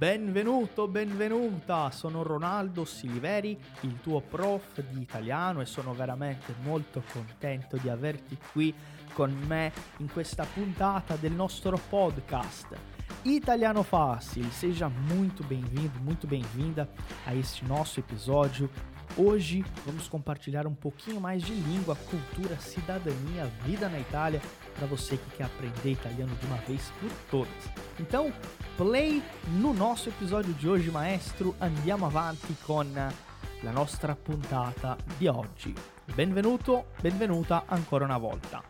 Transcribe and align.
Benvenuto, 0.00 0.88
benvenuta, 0.88 1.90
sono 1.90 2.22
Ronaldo 2.22 2.86
Siliveri, 2.86 3.60
il 3.82 4.00
tuo 4.00 4.22
prof 4.22 4.80
di 4.80 5.02
italiano 5.02 5.60
e 5.60 5.66
sono 5.66 5.92
veramente 5.92 6.54
molto 6.62 7.02
contento 7.12 7.76
di 7.76 7.90
averti 7.90 8.38
qui 8.50 8.74
con 9.12 9.30
me 9.46 9.70
in 9.98 10.10
questa 10.10 10.46
puntata 10.46 11.16
del 11.16 11.32
nostro 11.32 11.78
podcast. 11.90 12.74
Italiano 13.24 13.82
Fácil, 13.82 14.50
seja 14.50 14.88
muito 14.88 15.44
bem-vindo, 15.44 16.00
muito 16.00 16.26
bem-vinda 16.26 16.88
a 17.26 17.34
este 17.34 17.66
nosso 17.66 18.00
episódio. 18.00 18.70
Hoje 19.18 19.62
vamos 19.84 20.08
compartilhar 20.08 20.66
um 20.66 20.74
pouquinho 20.74 21.20
mais 21.20 21.42
de 21.42 21.52
língua, 21.52 21.94
cultura, 21.94 22.56
cidadania, 22.58 23.44
vida 23.66 23.86
na 23.90 23.98
Itália 23.98 24.40
para 24.74 24.86
você 24.86 25.16
que 25.16 25.36
quer 25.36 25.44
aprender 25.44 25.90
italiano 25.90 26.34
de 26.36 26.46
uma 26.46 26.56
vez 26.58 26.90
por 27.00 27.10
todas. 27.30 27.70
Então, 27.98 28.32
play 28.76 29.22
no 29.58 29.72
nosso 29.72 30.08
episódio 30.08 30.52
di 30.54 30.68
oggi, 30.68 30.90
maestro. 30.90 31.54
Andiamo 31.58 32.06
avanti 32.06 32.54
con 32.64 32.92
la 32.92 33.70
nostra 33.70 34.14
puntata 34.16 34.96
di 35.18 35.26
oggi. 35.26 35.74
Benvenuto, 36.14 36.86
benvenuta 37.00 37.64
ancora 37.66 38.04
una 38.04 38.18
volta. 38.18 38.62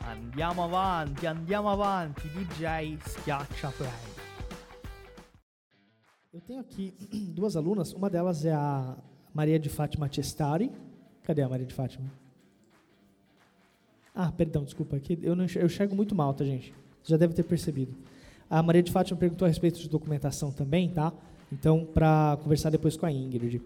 Andiamo 0.00 0.64
avanti, 0.64 1.26
andiamo 1.26 1.70
avanti. 1.70 2.28
DJ 2.28 2.98
schiaccia 3.00 3.70
play. 3.70 4.12
Eu 6.32 6.40
tenho 6.40 6.60
aqui 6.60 6.92
duas 7.32 7.54
alunas, 7.54 7.92
uma 7.92 8.10
delas 8.10 8.44
é 8.44 8.52
a 8.52 8.96
Maria 9.32 9.58
de 9.58 9.68
Fátima 9.68 10.12
Cestari. 10.12 10.70
Cadê 11.22 11.42
a 11.42 11.48
Maria 11.48 11.64
de 11.64 11.72
Fátima? 11.72 12.23
Ah, 14.14 14.30
perdão, 14.30 14.62
desculpa, 14.62 14.96
aqui 14.96 15.18
eu, 15.22 15.34
não, 15.34 15.44
eu 15.56 15.66
enxergo 15.66 15.96
muito 15.96 16.14
mal, 16.14 16.32
tá, 16.32 16.44
gente? 16.44 16.72
Você 17.02 17.10
já 17.10 17.16
deve 17.16 17.34
ter 17.34 17.42
percebido. 17.42 17.94
A 18.48 18.62
Maria 18.62 18.82
de 18.82 18.92
Fátima 18.92 19.18
perguntou 19.18 19.44
a 19.44 19.48
respeito 19.48 19.80
de 19.80 19.88
documentação 19.88 20.52
também, 20.52 20.88
tá? 20.88 21.12
Então, 21.52 21.84
para 21.84 22.38
conversar 22.42 22.70
depois 22.70 22.96
com 22.96 23.06
a 23.06 23.12
Ingrid. 23.12 23.60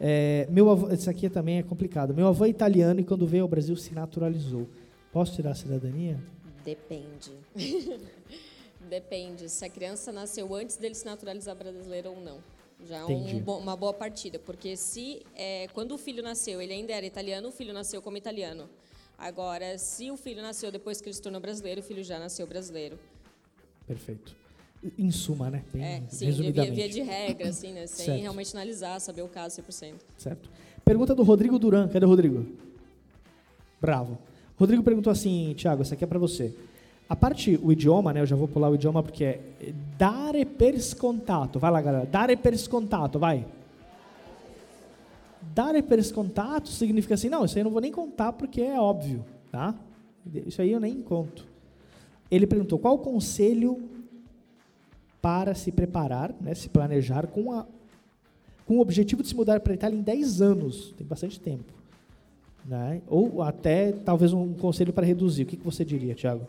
É, 0.00 0.46
meu 0.50 0.70
avô, 0.70 0.90
isso 0.90 1.10
aqui 1.10 1.28
também 1.28 1.58
é 1.58 1.62
complicado. 1.62 2.14
Meu 2.14 2.26
avô 2.26 2.46
é 2.46 2.48
italiano 2.48 3.00
e 3.00 3.04
quando 3.04 3.26
veio 3.26 3.42
ao 3.42 3.48
Brasil 3.48 3.76
se 3.76 3.92
naturalizou. 3.92 4.66
Posso 5.12 5.34
tirar 5.34 5.50
a 5.50 5.54
cidadania? 5.54 6.18
Depende. 6.64 7.32
Depende. 8.88 9.48
Se 9.50 9.64
a 9.64 9.68
criança 9.68 10.10
nasceu 10.10 10.54
antes 10.54 10.76
dele 10.76 10.94
se 10.94 11.04
naturalizar 11.04 11.54
brasileiro 11.54 12.10
ou 12.10 12.20
não. 12.20 12.38
Já 12.88 12.98
é 12.98 13.04
um, 13.04 13.42
uma 13.58 13.76
boa 13.76 13.92
partida. 13.92 14.38
Porque 14.38 14.76
se 14.76 15.22
é, 15.36 15.68
quando 15.74 15.92
o 15.92 15.98
filho 15.98 16.22
nasceu, 16.22 16.62
ele 16.62 16.72
ainda 16.72 16.94
era 16.94 17.04
italiano, 17.04 17.48
o 17.48 17.52
filho 17.52 17.74
nasceu 17.74 18.00
como 18.00 18.16
italiano. 18.16 18.68
Agora, 19.20 19.76
se 19.76 20.10
o 20.10 20.16
filho 20.16 20.40
nasceu 20.40 20.72
depois 20.72 20.98
que 20.98 21.06
ele 21.06 21.14
se 21.14 21.20
tornou 21.20 21.42
brasileiro, 21.42 21.82
o 21.82 21.84
filho 21.84 22.02
já 22.02 22.18
nasceu 22.18 22.46
brasileiro. 22.46 22.98
Perfeito. 23.86 24.34
Em 24.98 25.10
suma, 25.10 25.50
né? 25.50 25.62
Bem 25.70 25.84
é, 25.84 26.02
sim, 26.08 26.30
via, 26.30 26.72
via 26.72 26.88
de 26.88 27.02
regra, 27.02 27.50
assim, 27.50 27.74
né? 27.74 27.86
Sem 27.86 28.06
certo. 28.06 28.20
realmente 28.22 28.56
analisar, 28.56 28.98
saber 28.98 29.20
o 29.20 29.28
caso 29.28 29.60
100%. 29.60 29.96
Certo. 30.16 30.48
Pergunta 30.82 31.14
do 31.14 31.22
Rodrigo 31.22 31.58
Duran. 31.58 31.86
Cadê 31.88 32.06
o 32.06 32.08
Rodrigo? 32.08 32.46
Bravo. 33.78 34.16
Rodrigo 34.58 34.82
perguntou 34.82 35.10
assim, 35.10 35.52
Tiago, 35.54 35.82
essa 35.82 35.92
aqui 35.92 36.04
é 36.04 36.06
para 36.06 36.18
você. 36.18 36.54
A 37.06 37.14
parte, 37.14 37.60
o 37.62 37.70
idioma, 37.70 38.14
né? 38.14 38.22
Eu 38.22 38.26
já 38.26 38.36
vou 38.36 38.48
pular 38.48 38.70
o 38.70 38.74
idioma 38.74 39.02
porque 39.02 39.24
é 39.24 39.40
dare 39.98 40.46
per 40.46 40.80
scontato. 40.80 41.58
Vai 41.58 41.70
lá, 41.70 41.82
galera. 41.82 42.06
Dare 42.06 42.36
per 42.36 42.56
scontato, 42.56 43.18
vai. 43.18 43.38
Dare 43.38 43.59
per 45.86 46.02
scontato 46.02 46.68
significa 46.68 47.14
assim, 47.14 47.28
não, 47.28 47.44
isso 47.44 47.56
aí 47.56 47.60
eu 47.60 47.64
não 47.64 47.70
vou 47.70 47.80
nem 47.80 47.92
contar 47.92 48.32
porque 48.32 48.60
é 48.60 48.78
óbvio, 48.78 49.24
tá? 49.50 49.74
Isso 50.46 50.60
aí 50.60 50.70
eu 50.72 50.80
nem 50.80 51.00
conto. 51.00 51.46
Ele 52.30 52.46
perguntou 52.46 52.78
qual 52.78 52.94
o 52.94 52.98
conselho 52.98 53.82
para 55.20 55.54
se 55.54 55.70
preparar, 55.70 56.34
né, 56.40 56.54
se 56.54 56.68
planejar 56.68 57.26
com, 57.26 57.52
a, 57.52 57.66
com 58.66 58.78
o 58.78 58.80
objetivo 58.80 59.22
de 59.22 59.28
se 59.28 59.36
mudar 59.36 59.60
para 59.60 59.72
a 59.72 59.74
Itália 59.74 59.98
em 59.98 60.02
10 60.02 60.40
anos. 60.40 60.94
Tem 60.96 61.06
bastante 61.06 61.38
tempo. 61.40 61.72
Né? 62.64 63.02
Ou 63.08 63.42
até 63.42 63.92
talvez 63.92 64.32
um 64.32 64.54
conselho 64.54 64.92
para 64.92 65.06
reduzir. 65.06 65.42
O 65.42 65.46
que, 65.46 65.56
que 65.56 65.64
você 65.64 65.84
diria, 65.84 66.14
Tiago? 66.14 66.46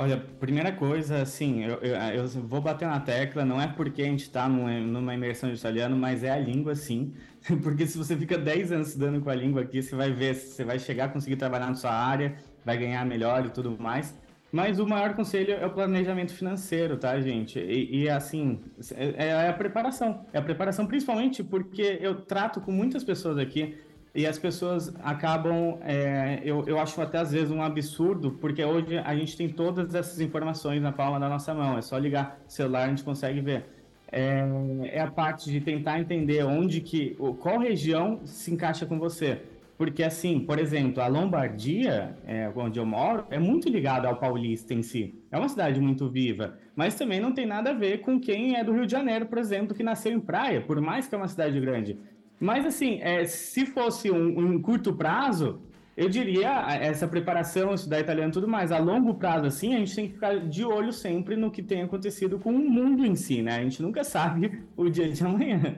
Olha, 0.00 0.16
primeira 0.16 0.72
coisa, 0.72 1.20
assim, 1.20 1.62
eu, 1.62 1.74
eu, 1.82 1.94
eu, 1.94 2.26
vou 2.26 2.58
bater 2.58 2.88
na 2.88 2.98
tecla, 2.98 3.44
não 3.44 3.60
é 3.60 3.68
porque 3.68 4.00
a 4.00 4.06
gente 4.06 4.22
está 4.22 4.48
numa, 4.48 5.12
imersão 5.12 5.52
de 5.52 5.58
italiano, 5.58 5.94
mas 5.94 6.24
é 6.24 6.30
a 6.30 6.38
língua, 6.38 6.74
sim. 6.74 7.12
Porque 7.62 7.86
se 7.86 7.98
você 7.98 8.16
fica 8.16 8.38
10 8.38 8.72
anos 8.72 8.88
estudando 8.88 9.20
com 9.20 9.28
a 9.28 9.34
língua 9.34 9.60
aqui, 9.60 9.82
você 9.82 9.94
vai 9.94 10.10
ver, 10.10 10.34
você 10.34 10.64
vai 10.64 10.78
chegar 10.78 11.04
a 11.04 11.08
conseguir 11.08 11.36
trabalhar 11.36 11.66
na 11.66 11.74
sua 11.74 11.92
área, 11.92 12.34
vai 12.64 12.78
ganhar 12.78 13.04
melhor 13.04 13.44
e 13.44 13.50
tudo 13.50 13.76
mais. 13.78 14.16
Mas 14.50 14.78
o 14.78 14.86
maior 14.86 15.14
conselho 15.14 15.52
é 15.52 15.66
o 15.66 15.70
planejamento 15.70 16.32
financeiro, 16.32 16.96
tá, 16.96 17.20
gente? 17.20 17.58
E, 17.58 18.04
e 18.04 18.08
assim, 18.08 18.58
é, 18.94 19.26
é, 19.26 19.48
a 19.48 19.52
preparação. 19.52 20.24
É 20.32 20.38
a 20.38 20.42
preparação 20.42 20.86
principalmente 20.86 21.44
porque 21.44 21.98
eu 22.00 22.22
trato 22.22 22.58
com 22.62 22.72
muitas 22.72 23.04
pessoas 23.04 23.36
aqui 23.36 23.76
e 24.14 24.26
as 24.26 24.38
pessoas 24.38 24.92
acabam, 25.02 25.78
é, 25.82 26.40
eu, 26.44 26.64
eu 26.66 26.80
acho 26.80 27.00
até 27.00 27.18
às 27.18 27.30
vezes 27.30 27.50
um 27.50 27.62
absurdo, 27.62 28.32
porque 28.32 28.64
hoje 28.64 28.98
a 28.98 29.14
gente 29.14 29.36
tem 29.36 29.48
todas 29.48 29.94
essas 29.94 30.20
informações 30.20 30.82
na 30.82 30.90
palma 30.90 31.20
da 31.20 31.28
nossa 31.28 31.54
mão, 31.54 31.78
é 31.78 31.82
só 31.82 31.96
ligar 31.96 32.40
o 32.46 32.50
celular, 32.50 32.84
a 32.84 32.88
gente 32.88 33.04
consegue 33.04 33.40
ver. 33.40 33.64
É, 34.12 34.44
é, 34.86 35.00
a 35.00 35.08
parte 35.08 35.48
de 35.48 35.60
tentar 35.60 36.00
entender 36.00 36.42
onde 36.44 36.80
que, 36.80 37.16
qual 37.38 37.58
região 37.58 38.20
se 38.24 38.52
encaixa 38.52 38.84
com 38.84 38.98
você. 38.98 39.42
Porque, 39.78 40.02
assim, 40.02 40.40
por 40.40 40.58
exemplo, 40.58 41.02
a 41.02 41.06
Lombardia, 41.06 42.14
é, 42.26 42.50
onde 42.54 42.78
eu 42.78 42.84
moro, 42.84 43.24
é 43.30 43.38
muito 43.38 43.66
ligada 43.66 44.08
ao 44.08 44.16
paulista 44.16 44.74
em 44.74 44.82
si. 44.82 45.14
É 45.30 45.38
uma 45.38 45.48
cidade 45.48 45.80
muito 45.80 46.06
viva, 46.06 46.58
mas 46.76 46.96
também 46.96 47.18
não 47.18 47.32
tem 47.32 47.46
nada 47.46 47.70
a 47.70 47.72
ver 47.72 48.02
com 48.02 48.20
quem 48.20 48.56
é 48.56 48.64
do 48.64 48.72
Rio 48.72 48.84
de 48.84 48.92
Janeiro, 48.92 49.24
por 49.24 49.38
exemplo, 49.38 49.74
que 49.74 49.82
nasceu 49.82 50.12
em 50.12 50.20
praia, 50.20 50.60
por 50.60 50.78
mais 50.82 51.06
que 51.06 51.14
é 51.14 51.18
uma 51.18 51.28
cidade 51.28 51.58
grande. 51.60 51.96
Mas, 52.40 52.64
assim, 52.64 52.98
é, 53.02 53.26
se 53.26 53.66
fosse 53.66 54.10
um, 54.10 54.38
um, 54.38 54.62
curto 54.62 54.94
prazo, 54.94 55.60
eu 55.94 56.08
diria 56.08 56.48
essa 56.80 57.06
preparação, 57.06 57.74
estudar 57.74 58.00
italiano 58.00 58.30
e 58.30 58.32
tudo 58.32 58.48
mais. 58.48 58.72
A 58.72 58.78
longo 58.78 59.12
prazo, 59.14 59.44
assim, 59.44 59.74
a 59.74 59.78
gente 59.78 59.94
tem 59.94 60.06
que 60.08 60.14
ficar 60.14 60.48
de 60.48 60.64
olho 60.64 60.90
sempre 60.90 61.36
no 61.36 61.50
que 61.50 61.62
tem 61.62 61.82
acontecido 61.82 62.38
com 62.38 62.50
o 62.50 62.58
mundo 62.58 63.04
em 63.04 63.14
si, 63.14 63.42
né? 63.42 63.56
A 63.56 63.62
gente 63.62 63.82
nunca 63.82 64.02
sabe 64.04 64.62
o 64.74 64.88
dia 64.88 65.12
de 65.12 65.22
amanhã. 65.22 65.76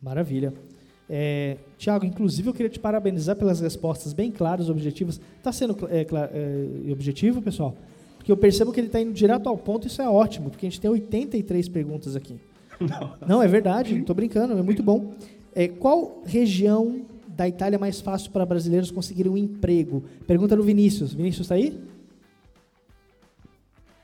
Maravilha. 0.00 0.52
É, 1.08 1.56
Tiago, 1.78 2.04
inclusive 2.04 2.46
eu 2.46 2.52
queria 2.52 2.68
te 2.68 2.78
parabenizar 2.78 3.34
pelas 3.34 3.60
respostas 3.60 4.12
bem 4.12 4.30
claras, 4.30 4.68
objetivas. 4.68 5.18
Está 5.38 5.50
sendo 5.50 5.74
é, 5.88 6.02
é, 6.02 6.92
objetivo, 6.92 7.40
pessoal? 7.40 7.74
Porque 8.18 8.30
eu 8.30 8.36
percebo 8.36 8.72
que 8.72 8.80
ele 8.80 8.88
está 8.88 9.00
indo 9.00 9.14
direto 9.14 9.48
ao 9.48 9.56
ponto, 9.56 9.86
isso 9.86 10.02
é 10.02 10.08
ótimo, 10.08 10.50
porque 10.50 10.66
a 10.66 10.68
gente 10.68 10.82
tem 10.82 10.90
83 10.90 11.66
perguntas 11.70 12.14
aqui. 12.14 12.36
Não, 12.78 13.26
Não 13.26 13.42
é 13.42 13.48
verdade, 13.48 13.92
não 13.92 14.02
estou 14.02 14.14
brincando, 14.14 14.56
é 14.56 14.62
muito 14.62 14.84
bom. 14.84 15.14
É, 15.58 15.66
qual 15.66 16.22
região 16.24 17.04
da 17.26 17.48
Itália 17.48 17.74
é 17.74 17.78
mais 17.80 18.00
fácil 18.00 18.30
para 18.30 18.46
brasileiros 18.46 18.92
conseguirem 18.92 19.32
um 19.32 19.36
emprego? 19.36 20.04
Pergunta 20.24 20.54
do 20.54 20.62
Vinícius. 20.62 21.12
Vinícius 21.12 21.46
está 21.46 21.56
aí? 21.56 21.82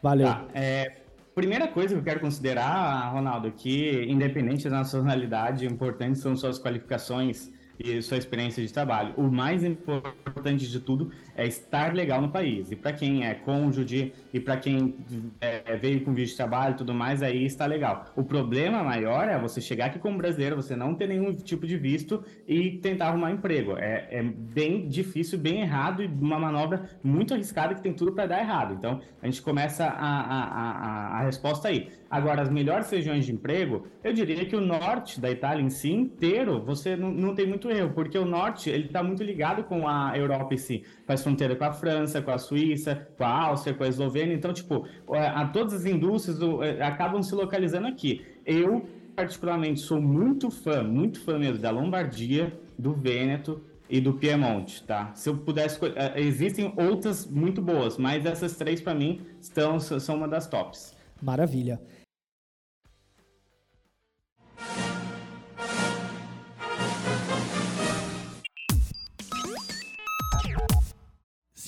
Valeu. 0.02 0.26
Tá, 0.26 0.48
é, 0.52 0.96
Primeira 1.32 1.68
coisa 1.68 1.94
que 1.94 2.00
eu 2.00 2.04
quero 2.04 2.18
considerar, 2.18 3.12
Ronaldo, 3.12 3.52
que 3.52 4.04
independente 4.08 4.68
da 4.68 4.78
nacionalidade, 4.78 5.64
importantes 5.64 6.22
são 6.22 6.36
suas 6.36 6.60
qualificações 6.60 7.52
e 7.78 8.00
sua 8.02 8.18
experiência 8.18 8.64
de 8.64 8.72
trabalho. 8.72 9.14
O 9.16 9.24
mais 9.24 9.64
importante 9.64 10.68
de 10.68 10.80
tudo 10.80 11.10
é 11.36 11.46
estar 11.46 11.94
legal 11.94 12.20
no 12.20 12.30
país. 12.30 12.70
E 12.70 12.76
para 12.76 12.92
quem 12.92 13.26
é 13.26 13.34
cônjuge 13.34 14.12
e 14.32 14.40
para 14.40 14.56
quem 14.56 14.94
é, 15.40 15.76
veio 15.76 16.02
com 16.04 16.14
visto 16.14 16.32
de 16.32 16.36
trabalho 16.36 16.74
e 16.74 16.76
tudo 16.76 16.94
mais, 16.94 17.22
aí 17.22 17.44
está 17.44 17.66
legal. 17.66 18.06
O 18.16 18.22
problema 18.22 18.82
maior 18.82 19.28
é 19.28 19.38
você 19.38 19.60
chegar 19.60 19.86
aqui 19.86 19.98
como 19.98 20.18
brasileiro, 20.18 20.56
você 20.56 20.76
não 20.76 20.94
ter 20.94 21.08
nenhum 21.08 21.32
tipo 21.34 21.66
de 21.66 21.76
visto 21.76 22.24
e 22.46 22.78
tentar 22.78 23.08
arrumar 23.08 23.32
emprego. 23.32 23.76
É, 23.76 24.08
é 24.10 24.22
bem 24.22 24.88
difícil, 24.88 25.38
bem 25.38 25.60
errado 25.60 26.02
e 26.02 26.06
uma 26.06 26.38
manobra 26.38 26.88
muito 27.02 27.34
arriscada 27.34 27.74
que 27.74 27.82
tem 27.82 27.92
tudo 27.92 28.12
para 28.12 28.26
dar 28.26 28.40
errado. 28.40 28.74
Então, 28.74 29.00
a 29.20 29.26
gente 29.26 29.42
começa 29.42 29.84
a, 29.84 29.90
a, 29.90 30.44
a, 30.44 31.18
a 31.18 31.24
resposta 31.24 31.68
aí. 31.68 31.88
Agora, 32.10 32.42
as 32.42 32.48
melhores 32.48 32.88
regiões 32.90 33.26
de 33.26 33.32
emprego, 33.32 33.88
eu 34.02 34.12
diria 34.12 34.44
que 34.44 34.54
o 34.54 34.60
norte 34.60 35.20
da 35.20 35.28
Itália 35.30 35.64
em 35.64 35.70
si 35.70 35.90
inteiro, 35.90 36.62
você 36.62 36.94
não, 36.94 37.10
não 37.10 37.34
tem 37.34 37.44
muito 37.44 37.63
erro, 37.70 37.92
porque 37.94 38.18
o 38.18 38.24
norte 38.24 38.70
ele 38.70 38.86
está 38.86 39.02
muito 39.02 39.22
ligado 39.22 39.64
com 39.64 39.88
a 39.88 40.16
Europa 40.16 40.54
em 40.54 40.58
si 40.58 40.84
faz 41.06 41.22
fronteira 41.22 41.54
com 41.54 41.64
a 41.64 41.72
França, 41.72 42.20
com 42.22 42.30
a 42.30 42.38
Suíça, 42.38 43.06
com 43.16 43.24
a 43.24 43.28
Áustria, 43.28 43.74
com 43.74 43.84
a 43.84 43.88
Eslovênia. 43.88 44.34
Então, 44.34 44.52
tipo, 44.52 44.86
é, 45.12 45.26
a, 45.26 45.46
todas 45.46 45.74
as 45.74 45.86
indústrias 45.86 46.38
é, 46.62 46.82
acabam 46.82 47.22
se 47.22 47.34
localizando 47.34 47.86
aqui. 47.86 48.24
Eu, 48.44 48.86
particularmente, 49.14 49.80
sou 49.80 50.00
muito 50.00 50.50
fã, 50.50 50.82
muito 50.82 51.20
fã 51.20 51.38
mesmo 51.38 51.58
da 51.58 51.70
Lombardia, 51.70 52.58
do 52.78 52.92
Vêneto 52.92 53.62
e 53.88 54.00
do 54.00 54.14
Piemonte, 54.14 54.82
tá? 54.84 55.12
Se 55.14 55.28
eu 55.28 55.36
pudesse, 55.36 55.78
é, 55.94 56.20
existem 56.20 56.72
outras 56.76 57.26
muito 57.26 57.60
boas, 57.60 57.98
mas 57.98 58.24
essas 58.24 58.56
três 58.56 58.80
para 58.80 58.94
mim 58.94 59.20
estão 59.40 59.78
são 59.78 60.16
uma 60.16 60.28
das 60.28 60.46
tops. 60.46 60.96
Maravilha. 61.22 61.80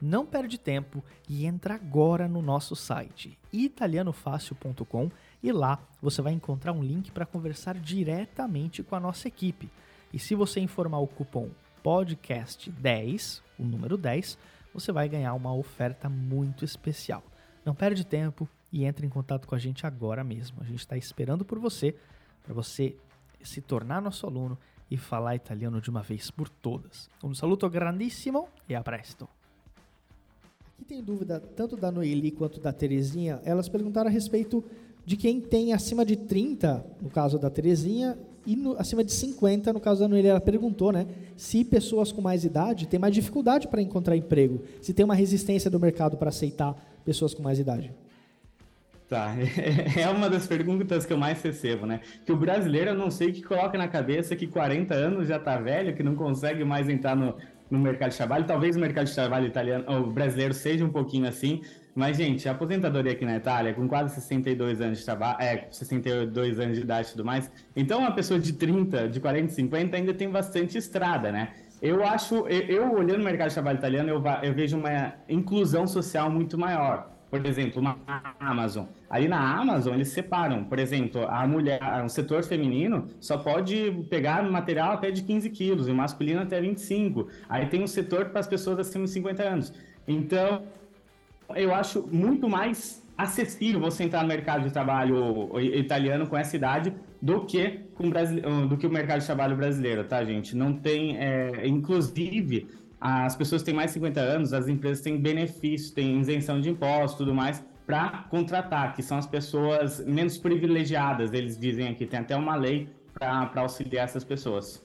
não 0.00 0.26
perde 0.26 0.58
tempo 0.58 1.02
e 1.28 1.46
entra 1.46 1.74
agora 1.74 2.28
no 2.28 2.42
nosso 2.42 2.76
site 2.76 3.38
italianofácil.com 3.52 5.10
e 5.42 5.52
lá 5.52 5.78
você 6.00 6.20
vai 6.20 6.32
encontrar 6.32 6.72
um 6.72 6.82
link 6.82 7.10
para 7.10 7.26
conversar 7.26 7.76
diretamente 7.76 8.82
com 8.82 8.94
a 8.94 9.00
nossa 9.00 9.28
equipe. 9.28 9.70
E 10.12 10.18
se 10.18 10.34
você 10.34 10.60
informar 10.60 10.98
o 10.98 11.06
cupom 11.06 11.50
podcast10, 11.84 13.42
o 13.58 13.64
número 13.64 13.96
10, 13.96 14.38
você 14.74 14.92
vai 14.92 15.08
ganhar 15.08 15.32
uma 15.34 15.54
oferta 15.54 16.08
muito 16.08 16.64
especial. 16.64 17.22
Não 17.64 17.74
perde 17.74 18.04
tempo 18.04 18.48
e 18.72 18.84
entre 18.84 19.06
em 19.06 19.10
contato 19.10 19.48
com 19.48 19.54
a 19.54 19.58
gente 19.58 19.86
agora 19.86 20.22
mesmo. 20.22 20.58
A 20.60 20.64
gente 20.64 20.80
está 20.80 20.96
esperando 20.96 21.44
por 21.44 21.58
você 21.58 21.96
para 22.42 22.52
você 22.52 22.96
se 23.42 23.60
tornar 23.60 24.02
nosso 24.02 24.26
aluno 24.26 24.58
e 24.90 24.96
falar 24.96 25.34
italiano 25.34 25.80
de 25.80 25.90
uma 25.90 26.02
vez 26.02 26.30
por 26.30 26.48
todas. 26.48 27.08
Um 27.22 27.34
saluto 27.34 27.68
grandissimo 27.68 28.48
e 28.68 28.74
a 28.74 28.82
presto. 28.82 29.28
Aqui 30.76 30.84
tem 30.84 31.02
dúvida 31.02 31.40
tanto 31.40 31.74
da 31.74 31.90
Noeli 31.90 32.30
quanto 32.30 32.60
da 32.60 32.70
Terezinha. 32.70 33.40
Elas 33.46 33.66
perguntaram 33.66 34.10
a 34.10 34.12
respeito 34.12 34.62
de 35.06 35.16
quem 35.16 35.40
tem 35.40 35.72
acima 35.72 36.04
de 36.04 36.16
30, 36.16 36.84
no 37.00 37.08
caso 37.08 37.38
da 37.38 37.48
Terezinha, 37.48 38.18
e 38.44 38.54
no, 38.54 38.78
acima 38.78 39.02
de 39.02 39.10
50, 39.10 39.72
no 39.72 39.80
caso 39.80 40.00
da 40.00 40.08
Noeli. 40.08 40.28
Ela 40.28 40.38
perguntou, 40.38 40.92
né, 40.92 41.06
se 41.34 41.64
pessoas 41.64 42.12
com 42.12 42.20
mais 42.20 42.44
idade 42.44 42.86
têm 42.86 43.00
mais 43.00 43.14
dificuldade 43.14 43.68
para 43.68 43.80
encontrar 43.80 44.18
emprego, 44.18 44.64
se 44.82 44.92
tem 44.92 45.02
uma 45.02 45.14
resistência 45.14 45.70
do 45.70 45.80
mercado 45.80 46.18
para 46.18 46.28
aceitar 46.28 46.76
pessoas 47.06 47.32
com 47.32 47.42
mais 47.42 47.58
idade. 47.58 47.90
Tá, 49.08 49.34
é 49.96 50.06
uma 50.10 50.28
das 50.28 50.46
perguntas 50.46 51.06
que 51.06 51.12
eu 51.12 51.16
mais 51.16 51.40
recebo, 51.40 51.86
né? 51.86 52.00
Que 52.26 52.32
o 52.32 52.36
brasileiro, 52.36 52.90
eu 52.90 52.94
não 52.94 53.10
sei 53.10 53.32
que 53.32 53.40
coloca 53.40 53.78
na 53.78 53.88
cabeça 53.88 54.36
que 54.36 54.46
40 54.46 54.92
anos 54.92 55.26
já 55.26 55.38
tá 55.38 55.56
velho, 55.58 55.96
que 55.96 56.02
não 56.02 56.14
consegue 56.14 56.64
mais 56.64 56.86
entrar 56.86 57.16
no, 57.16 57.34
no 57.70 57.78
mercado 57.78 58.10
de 58.10 58.16
trabalho. 58.16 58.44
Talvez 58.44 58.76
o 58.76 58.80
mercado 58.80 59.06
de 59.06 59.14
trabalho 59.14 59.46
italiano, 59.46 59.84
ou 59.88 60.06
brasileiro 60.10 60.54
seja 60.54 60.84
um 60.84 60.90
pouquinho 60.90 61.26
assim, 61.26 61.62
mas, 61.94 62.18
gente, 62.18 62.46
a 62.46 62.52
aposentadoria 62.52 63.12
aqui 63.12 63.24
na 63.24 63.36
Itália, 63.36 63.72
com 63.72 63.88
quase 63.88 64.14
62 64.14 64.82
anos 64.82 64.98
de 64.98 65.04
trabalho, 65.04 65.40
é, 65.40 65.66
62 65.70 66.60
anos 66.60 66.76
de 66.76 66.82
idade 66.82 67.08
e 67.08 67.10
tudo 67.12 67.24
mais, 67.24 67.50
então 67.74 68.00
uma 68.00 68.12
pessoa 68.12 68.38
de 68.38 68.52
30, 68.52 69.08
de 69.08 69.18
40, 69.18 69.52
50 69.52 69.96
ainda 69.96 70.12
tem 70.12 70.28
bastante 70.28 70.76
estrada, 70.76 71.32
né? 71.32 71.54
Eu 71.80 72.04
acho, 72.04 72.46
eu, 72.48 72.60
eu 72.62 72.92
olhando 72.92 73.20
o 73.20 73.24
mercado 73.24 73.48
de 73.48 73.54
trabalho 73.54 73.78
italiano, 73.78 74.10
eu, 74.10 74.22
eu 74.42 74.54
vejo 74.54 74.76
uma 74.76 75.14
inclusão 75.28 75.86
social 75.86 76.30
muito 76.30 76.58
maior 76.58 77.15
por 77.30 77.44
exemplo, 77.44 77.80
uma 77.80 77.98
Amazon. 78.38 78.86
Ali 79.10 79.28
na 79.28 79.58
Amazon, 79.58 79.94
eles 79.94 80.08
separam, 80.08 80.64
por 80.64 80.78
exemplo, 80.78 81.26
a 81.28 81.46
mulher, 81.46 81.80
o 82.04 82.08
setor 82.08 82.42
feminino 82.44 83.08
só 83.20 83.36
pode 83.36 84.04
pegar 84.08 84.42
material 84.44 84.92
até 84.92 85.10
de 85.10 85.22
15 85.22 85.50
quilos, 85.50 85.88
e 85.88 85.90
o 85.90 85.94
masculino 85.94 86.40
até 86.40 86.60
25. 86.60 87.28
Aí 87.48 87.66
tem 87.66 87.82
um 87.82 87.86
setor 87.86 88.26
para 88.26 88.40
as 88.40 88.46
pessoas 88.46 88.78
acima 88.78 89.04
de 89.04 89.10
50 89.10 89.42
anos. 89.42 89.72
Então, 90.06 90.62
eu 91.54 91.74
acho 91.74 92.06
muito 92.10 92.48
mais 92.48 93.04
acessível 93.16 93.80
você 93.80 94.04
entrar 94.04 94.22
no 94.22 94.28
mercado 94.28 94.64
de 94.64 94.72
trabalho 94.72 95.50
italiano 95.60 96.26
com 96.26 96.36
essa 96.36 96.54
idade 96.54 96.92
do 97.20 97.46
que 97.46 97.80
com 97.94 98.10
do 98.68 98.76
que 98.76 98.86
o 98.86 98.90
mercado 98.90 99.20
de 99.20 99.26
trabalho 99.26 99.56
brasileiro, 99.56 100.04
tá, 100.04 100.22
gente? 100.22 100.54
Não 100.54 100.74
tem, 100.74 101.16
é, 101.16 101.66
inclusive, 101.66 102.68
as 103.00 103.36
pessoas 103.36 103.62
têm 103.62 103.74
mais 103.74 103.90
de 103.90 103.94
50 103.94 104.20
anos, 104.20 104.52
as 104.52 104.68
empresas 104.68 105.02
têm 105.02 105.20
benefícios, 105.20 105.90
têm 105.90 106.18
isenção 106.20 106.60
de 106.60 106.70
impostos 106.70 107.18
tudo 107.18 107.34
mais 107.34 107.62
para 107.86 108.26
contratar, 108.30 108.94
que 108.94 109.02
são 109.02 109.16
as 109.16 109.26
pessoas 109.26 110.04
menos 110.04 110.36
privilegiadas, 110.36 111.32
eles 111.32 111.56
dizem 111.56 111.88
aqui. 111.88 112.04
Tem 112.04 112.18
até 112.18 112.34
uma 112.34 112.56
lei 112.56 112.88
para 113.14 113.50
auxiliar 113.56 114.04
essas 114.04 114.24
pessoas. 114.24 114.82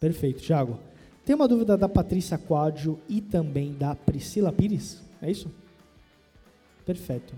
Perfeito, 0.00 0.42
Thiago. 0.42 0.78
Tem 1.24 1.34
uma 1.34 1.48
dúvida 1.48 1.76
da 1.76 1.88
Patrícia 1.88 2.38
Quadio 2.38 2.98
e 3.08 3.20
também 3.20 3.74
da 3.74 3.94
Priscila 3.94 4.52
Pires, 4.52 5.02
é 5.20 5.30
isso? 5.30 5.50
Perfeito. 6.86 7.34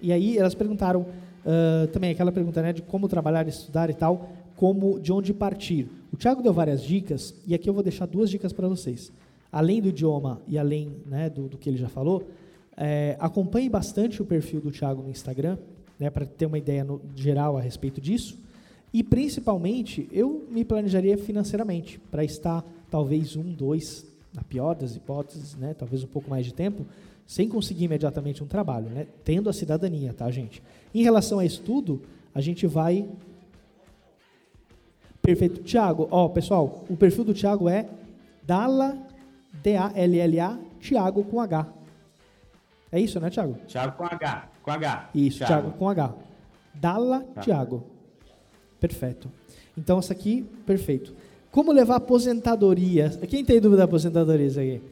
E 0.00 0.12
aí 0.12 0.38
elas 0.38 0.54
perguntaram 0.54 1.00
uh, 1.00 1.86
também 1.92 2.10
aquela 2.10 2.32
pergunta 2.32 2.60
né, 2.62 2.72
de 2.72 2.82
como 2.82 3.08
trabalhar, 3.08 3.46
estudar 3.48 3.90
e 3.90 3.94
tal, 3.94 4.30
como 4.56 5.00
de 5.00 5.12
onde 5.12 5.32
partir. 5.32 5.88
O 6.12 6.16
Thiago 6.16 6.42
deu 6.42 6.52
várias 6.52 6.82
dicas 6.82 7.34
e 7.46 7.54
aqui 7.54 7.68
eu 7.68 7.74
vou 7.74 7.82
deixar 7.82 8.06
duas 8.06 8.30
dicas 8.30 8.52
para 8.52 8.68
vocês 8.68 9.12
além 9.52 9.82
do 9.82 9.90
idioma 9.90 10.40
e 10.48 10.58
além 10.58 10.96
né, 11.04 11.28
do, 11.28 11.46
do, 11.46 11.58
que 11.58 11.68
ele 11.68 11.76
já 11.76 11.88
falou, 11.88 12.26
é, 12.74 13.16
acompanhe 13.20 13.68
bastante 13.68 14.22
o 14.22 14.24
perfil 14.24 14.62
do 14.62 14.70
Thiago 14.70 15.02
no 15.02 15.10
Instagram, 15.10 15.58
né, 16.00 16.08
para 16.08 16.24
ter 16.24 16.46
uma 16.46 16.56
ideia 16.56 16.82
no, 16.82 17.02
geral 17.14 17.58
a 17.58 17.60
respeito 17.60 18.00
disso. 18.00 18.40
E, 18.94 19.02
principalmente, 19.02 20.08
eu 20.10 20.46
me 20.50 20.64
planejaria 20.64 21.18
financeiramente, 21.18 22.00
para 22.10 22.24
estar 22.24 22.64
talvez 22.90 23.36
um, 23.36 23.42
dois, 23.42 24.06
na 24.34 24.42
pior 24.42 24.74
das 24.74 24.96
hipóteses, 24.96 25.54
né, 25.54 25.74
talvez 25.74 26.02
um 26.02 26.08
pouco 26.08 26.30
mais 26.30 26.46
de 26.46 26.54
tempo, 26.54 26.86
sem 27.26 27.48
conseguir 27.48 27.84
imediatamente 27.84 28.42
um 28.42 28.46
trabalho, 28.46 28.88
né, 28.88 29.06
tendo 29.22 29.50
a 29.50 29.52
cidadania, 29.52 30.14
tá, 30.14 30.30
gente? 30.30 30.62
Em 30.94 31.02
relação 31.02 31.38
a 31.38 31.44
estudo, 31.44 32.00
a 32.34 32.40
gente 32.40 32.66
vai... 32.66 33.06
Perfeito. 35.20 35.62
Tiago, 35.62 36.08
ó, 36.10 36.28
pessoal, 36.28 36.84
o 36.88 36.96
perfil 36.96 37.22
do 37.22 37.32
Tiago 37.32 37.68
é 37.68 37.88
Dala 38.44 39.11
D-A-L-L-A, 39.52 40.58
Tiago 40.80 41.24
com 41.24 41.40
H. 41.40 41.66
É 42.90 43.00
isso, 43.00 43.18
né, 43.20 43.30
Tiago? 43.30 43.56
Tiago 43.66 43.96
com 43.96 44.04
H. 44.04 44.48
Com 44.62 44.70
H. 44.70 45.10
Isso, 45.14 45.44
Tiago 45.44 45.72
com 45.72 45.88
H. 45.88 46.14
Dalla 46.74 47.20
tá. 47.34 47.40
Tiago. 47.40 47.84
Perfeito. 48.78 49.30
Então, 49.76 49.98
essa 49.98 50.12
aqui, 50.12 50.42
perfeito. 50.66 51.14
Como 51.50 51.72
levar 51.72 51.96
aposentadoria? 51.96 53.10
Quem 53.28 53.44
tem 53.44 53.60
dúvida 53.60 53.78
da 53.78 53.84
aposentadoria 53.84 54.48
aqui? 54.48 54.82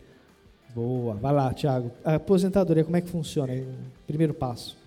Boa. 0.75 1.15
Vai 1.15 1.33
lá, 1.33 1.53
Tiago. 1.53 1.91
A 2.05 2.15
aposentadoria, 2.15 2.85
como 2.85 2.97
é 2.97 3.01
que 3.01 3.09
funciona? 3.09 3.53
Primeiro 4.07 4.33
passo. 4.33 4.80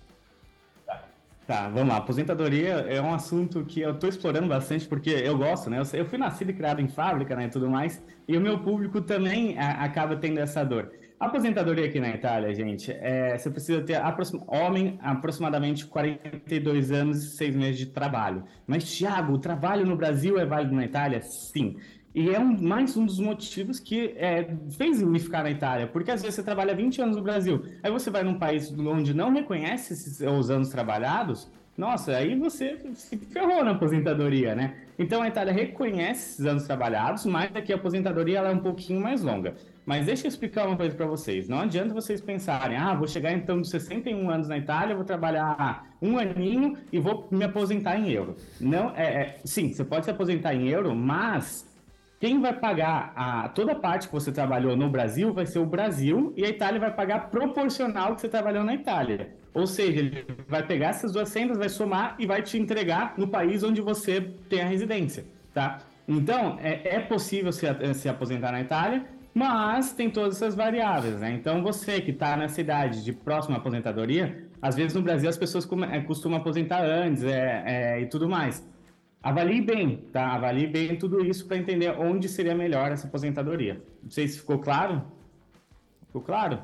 Tá, 1.46 1.68
vamos 1.68 1.88
lá. 1.88 1.98
Aposentadoria 1.98 2.86
é 2.88 3.00
um 3.02 3.12
assunto 3.12 3.64
que 3.66 3.80
eu 3.80 3.92
estou 3.92 4.08
explorando 4.08 4.48
bastante 4.48 4.88
porque 4.88 5.10
eu 5.10 5.36
gosto, 5.36 5.68
né? 5.68 5.82
Eu, 5.92 6.06
fui 6.06 6.16
nascido 6.16 6.50
e 6.50 6.54
criado 6.54 6.80
em 6.80 6.88
fábrica, 6.88 7.36
né, 7.36 7.44
e 7.46 7.50
tudo 7.50 7.68
mais, 7.68 8.02
e 8.26 8.36
o 8.36 8.40
meu 8.40 8.58
público 8.60 9.02
também 9.02 9.58
a, 9.58 9.84
acaba 9.84 10.16
tendo 10.16 10.38
essa 10.40 10.64
dor. 10.64 10.90
A 11.20 11.26
aposentadoria 11.26 11.86
aqui 11.86 12.00
na 12.00 12.08
Itália, 12.10 12.52
gente, 12.54 12.90
é, 12.90 13.36
você 13.36 13.50
precisa 13.50 13.82
ter 13.82 14.00
homem 14.46 14.98
aproximadamente 15.00 15.86
42 15.86 16.90
anos 16.90 17.22
e 17.22 17.36
6 17.36 17.54
meses 17.54 17.78
de 17.78 17.86
trabalho. 17.86 18.44
Mas, 18.66 18.84
Thiago, 18.96 19.34
o 19.34 19.38
trabalho 19.38 19.86
no 19.86 19.96
Brasil 19.96 20.38
é 20.38 20.46
válido 20.46 20.74
na 20.74 20.84
Itália? 20.84 21.22
Sim. 21.22 21.76
E 22.14 22.30
é 22.30 22.38
um, 22.38 22.56
mais 22.62 22.96
um 22.96 23.04
dos 23.04 23.18
motivos 23.18 23.80
que 23.80 24.14
é, 24.16 24.48
fez 24.70 25.02
me 25.02 25.18
ficar 25.18 25.42
na 25.42 25.50
Itália, 25.50 25.88
porque 25.88 26.12
às 26.12 26.22
vezes 26.22 26.36
você 26.36 26.44
trabalha 26.44 26.72
20 26.72 27.02
anos 27.02 27.16
no 27.16 27.22
Brasil, 27.22 27.64
aí 27.82 27.90
você 27.90 28.08
vai 28.08 28.22
num 28.22 28.38
país 28.38 28.72
onde 28.78 29.12
não 29.12 29.32
reconhece 29.32 29.94
esses, 29.94 30.20
os 30.20 30.48
anos 30.48 30.68
trabalhados, 30.68 31.50
nossa, 31.76 32.12
aí 32.16 32.38
você 32.38 32.78
se 32.94 33.16
ferrou 33.16 33.64
na 33.64 33.72
aposentadoria, 33.72 34.54
né? 34.54 34.76
Então 34.96 35.22
a 35.22 35.26
Itália 35.26 35.52
reconhece 35.52 36.34
esses 36.34 36.46
anos 36.46 36.62
trabalhados, 36.62 37.26
mas 37.26 37.50
aqui 37.56 37.72
a 37.72 37.76
aposentadoria 37.76 38.38
ela 38.38 38.50
é 38.50 38.52
um 38.52 38.60
pouquinho 38.60 39.00
mais 39.00 39.20
longa. 39.20 39.56
Mas 39.84 40.06
deixa 40.06 40.26
eu 40.26 40.28
explicar 40.28 40.68
uma 40.68 40.76
coisa 40.76 40.94
para 40.94 41.06
vocês. 41.06 41.48
Não 41.48 41.58
adianta 41.58 41.92
vocês 41.92 42.20
pensarem, 42.20 42.76
ah, 42.76 42.94
vou 42.94 43.08
chegar 43.08 43.32
então 43.32 43.60
de 43.60 43.66
61 43.68 44.30
anos 44.30 44.46
na 44.46 44.56
Itália, 44.56 44.94
vou 44.94 45.04
trabalhar 45.04 45.96
um 46.00 46.16
aninho 46.16 46.78
e 46.92 47.00
vou 47.00 47.26
me 47.28 47.44
aposentar 47.44 47.98
em 47.98 48.08
euro. 48.08 48.36
Não, 48.60 48.94
é, 48.94 49.02
é 49.02 49.40
sim, 49.44 49.72
você 49.72 49.82
pode 49.82 50.04
se 50.04 50.12
aposentar 50.12 50.54
em 50.54 50.68
euro, 50.68 50.94
mas 50.94 51.73
quem 52.20 52.40
vai 52.40 52.52
pagar 52.52 53.12
a, 53.14 53.48
toda 53.48 53.72
a 53.72 53.74
parte 53.74 54.06
que 54.08 54.12
você 54.12 54.32
trabalhou 54.32 54.76
no 54.76 54.88
Brasil 54.88 55.32
vai 55.32 55.46
ser 55.46 55.58
o 55.58 55.66
Brasil 55.66 56.32
e 56.36 56.44
a 56.44 56.48
Itália 56.48 56.80
vai 56.80 56.94
pagar 56.94 57.30
proporcional 57.30 58.08
ao 58.08 58.14
que 58.14 58.22
você 58.22 58.28
trabalhou 58.28 58.64
na 58.64 58.74
Itália. 58.74 59.34
Ou 59.52 59.66
seja, 59.66 60.00
ele 60.00 60.24
vai 60.48 60.66
pegar 60.66 60.88
essas 60.88 61.12
duas 61.12 61.28
sendas, 61.28 61.58
vai 61.58 61.68
somar 61.68 62.16
e 62.18 62.26
vai 62.26 62.42
te 62.42 62.58
entregar 62.58 63.14
no 63.16 63.28
país 63.28 63.62
onde 63.62 63.80
você 63.80 64.20
tem 64.48 64.62
a 64.62 64.66
residência, 64.66 65.24
tá? 65.52 65.78
Então, 66.08 66.58
é, 66.60 66.96
é 66.96 67.00
possível 67.00 67.52
se, 67.52 67.66
se 67.94 68.08
aposentar 68.08 68.52
na 68.52 68.60
Itália, 68.60 69.04
mas 69.34 69.92
tem 69.92 70.08
todas 70.08 70.36
essas 70.36 70.54
variáveis, 70.54 71.18
né? 71.18 71.32
Então 71.32 71.62
você 71.62 72.00
que 72.00 72.12
está 72.12 72.36
na 72.36 72.48
cidade 72.48 73.04
de 73.04 73.12
próxima 73.12 73.56
aposentadoria, 73.56 74.48
às 74.62 74.76
vezes 74.76 74.94
no 74.94 75.02
Brasil 75.02 75.28
as 75.28 75.36
pessoas 75.36 75.68
é, 75.90 76.00
costumam 76.00 76.38
aposentar 76.38 76.84
antes 76.84 77.24
é, 77.24 77.62
é, 77.66 78.00
e 78.00 78.06
tudo 78.06 78.28
mais. 78.28 78.64
Avalie 79.24 79.62
bem, 79.62 79.96
tá? 80.12 80.34
Avalie 80.34 80.66
bem 80.66 80.98
tudo 80.98 81.24
isso 81.24 81.48
para 81.48 81.56
entender 81.56 81.88
onde 81.98 82.28
seria 82.28 82.54
melhor 82.54 82.92
essa 82.92 83.06
aposentadoria. 83.06 83.82
Não 84.02 84.10
sei 84.10 84.28
se 84.28 84.38
ficou 84.38 84.58
claro. 84.58 85.02
Ficou 86.06 86.20
claro? 86.20 86.62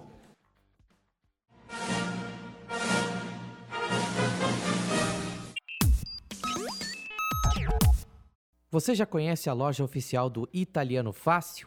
Você 8.71 8.95
já 8.95 9.07
conhece 9.07 9.49
a 9.49 9.55
loja 9.55 9.83
oficial 9.83 10.29
do 10.29 10.47
Italiano 10.53 11.15
Fácil? 11.15 11.67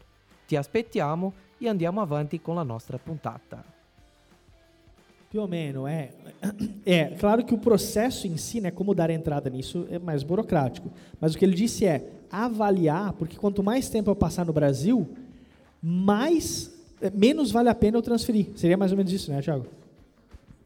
Ti 0.51 0.57
aspettiamo 0.57 1.33
e 1.61 1.69
andiamo 1.69 2.01
avanti 2.01 2.37
com 2.37 2.59
a 2.59 2.65
nossa 2.65 2.99
puntata. 2.99 3.63
Più 5.29 5.39
ou 5.39 5.47
menos, 5.47 5.87
é. 5.87 6.09
É, 6.85 7.05
claro 7.17 7.45
que 7.45 7.53
o 7.53 7.57
processo 7.57 8.27
em 8.27 8.35
si, 8.35 8.59
né, 8.59 8.69
como 8.69 8.93
dar 8.93 9.09
entrada 9.09 9.49
nisso, 9.49 9.87
é 9.89 9.97
mais 9.97 10.23
burocrático. 10.23 10.91
Mas 11.21 11.33
o 11.33 11.37
que 11.37 11.45
ele 11.45 11.55
disse 11.55 11.85
é 11.85 12.05
avaliar, 12.29 13.13
porque 13.13 13.37
quanto 13.37 13.63
mais 13.63 13.87
tempo 13.87 14.11
eu 14.11 14.15
passar 14.15 14.45
no 14.45 14.51
Brasil, 14.51 15.07
mais 15.81 16.69
é, 17.01 17.09
menos 17.09 17.49
vale 17.49 17.69
a 17.69 17.75
pena 17.75 17.97
eu 17.97 18.01
transferir. 18.01 18.47
Seria 18.57 18.75
mais 18.75 18.91
ou 18.91 18.97
menos 18.97 19.13
isso, 19.13 19.31
né, 19.31 19.41
Thiago? 19.41 19.67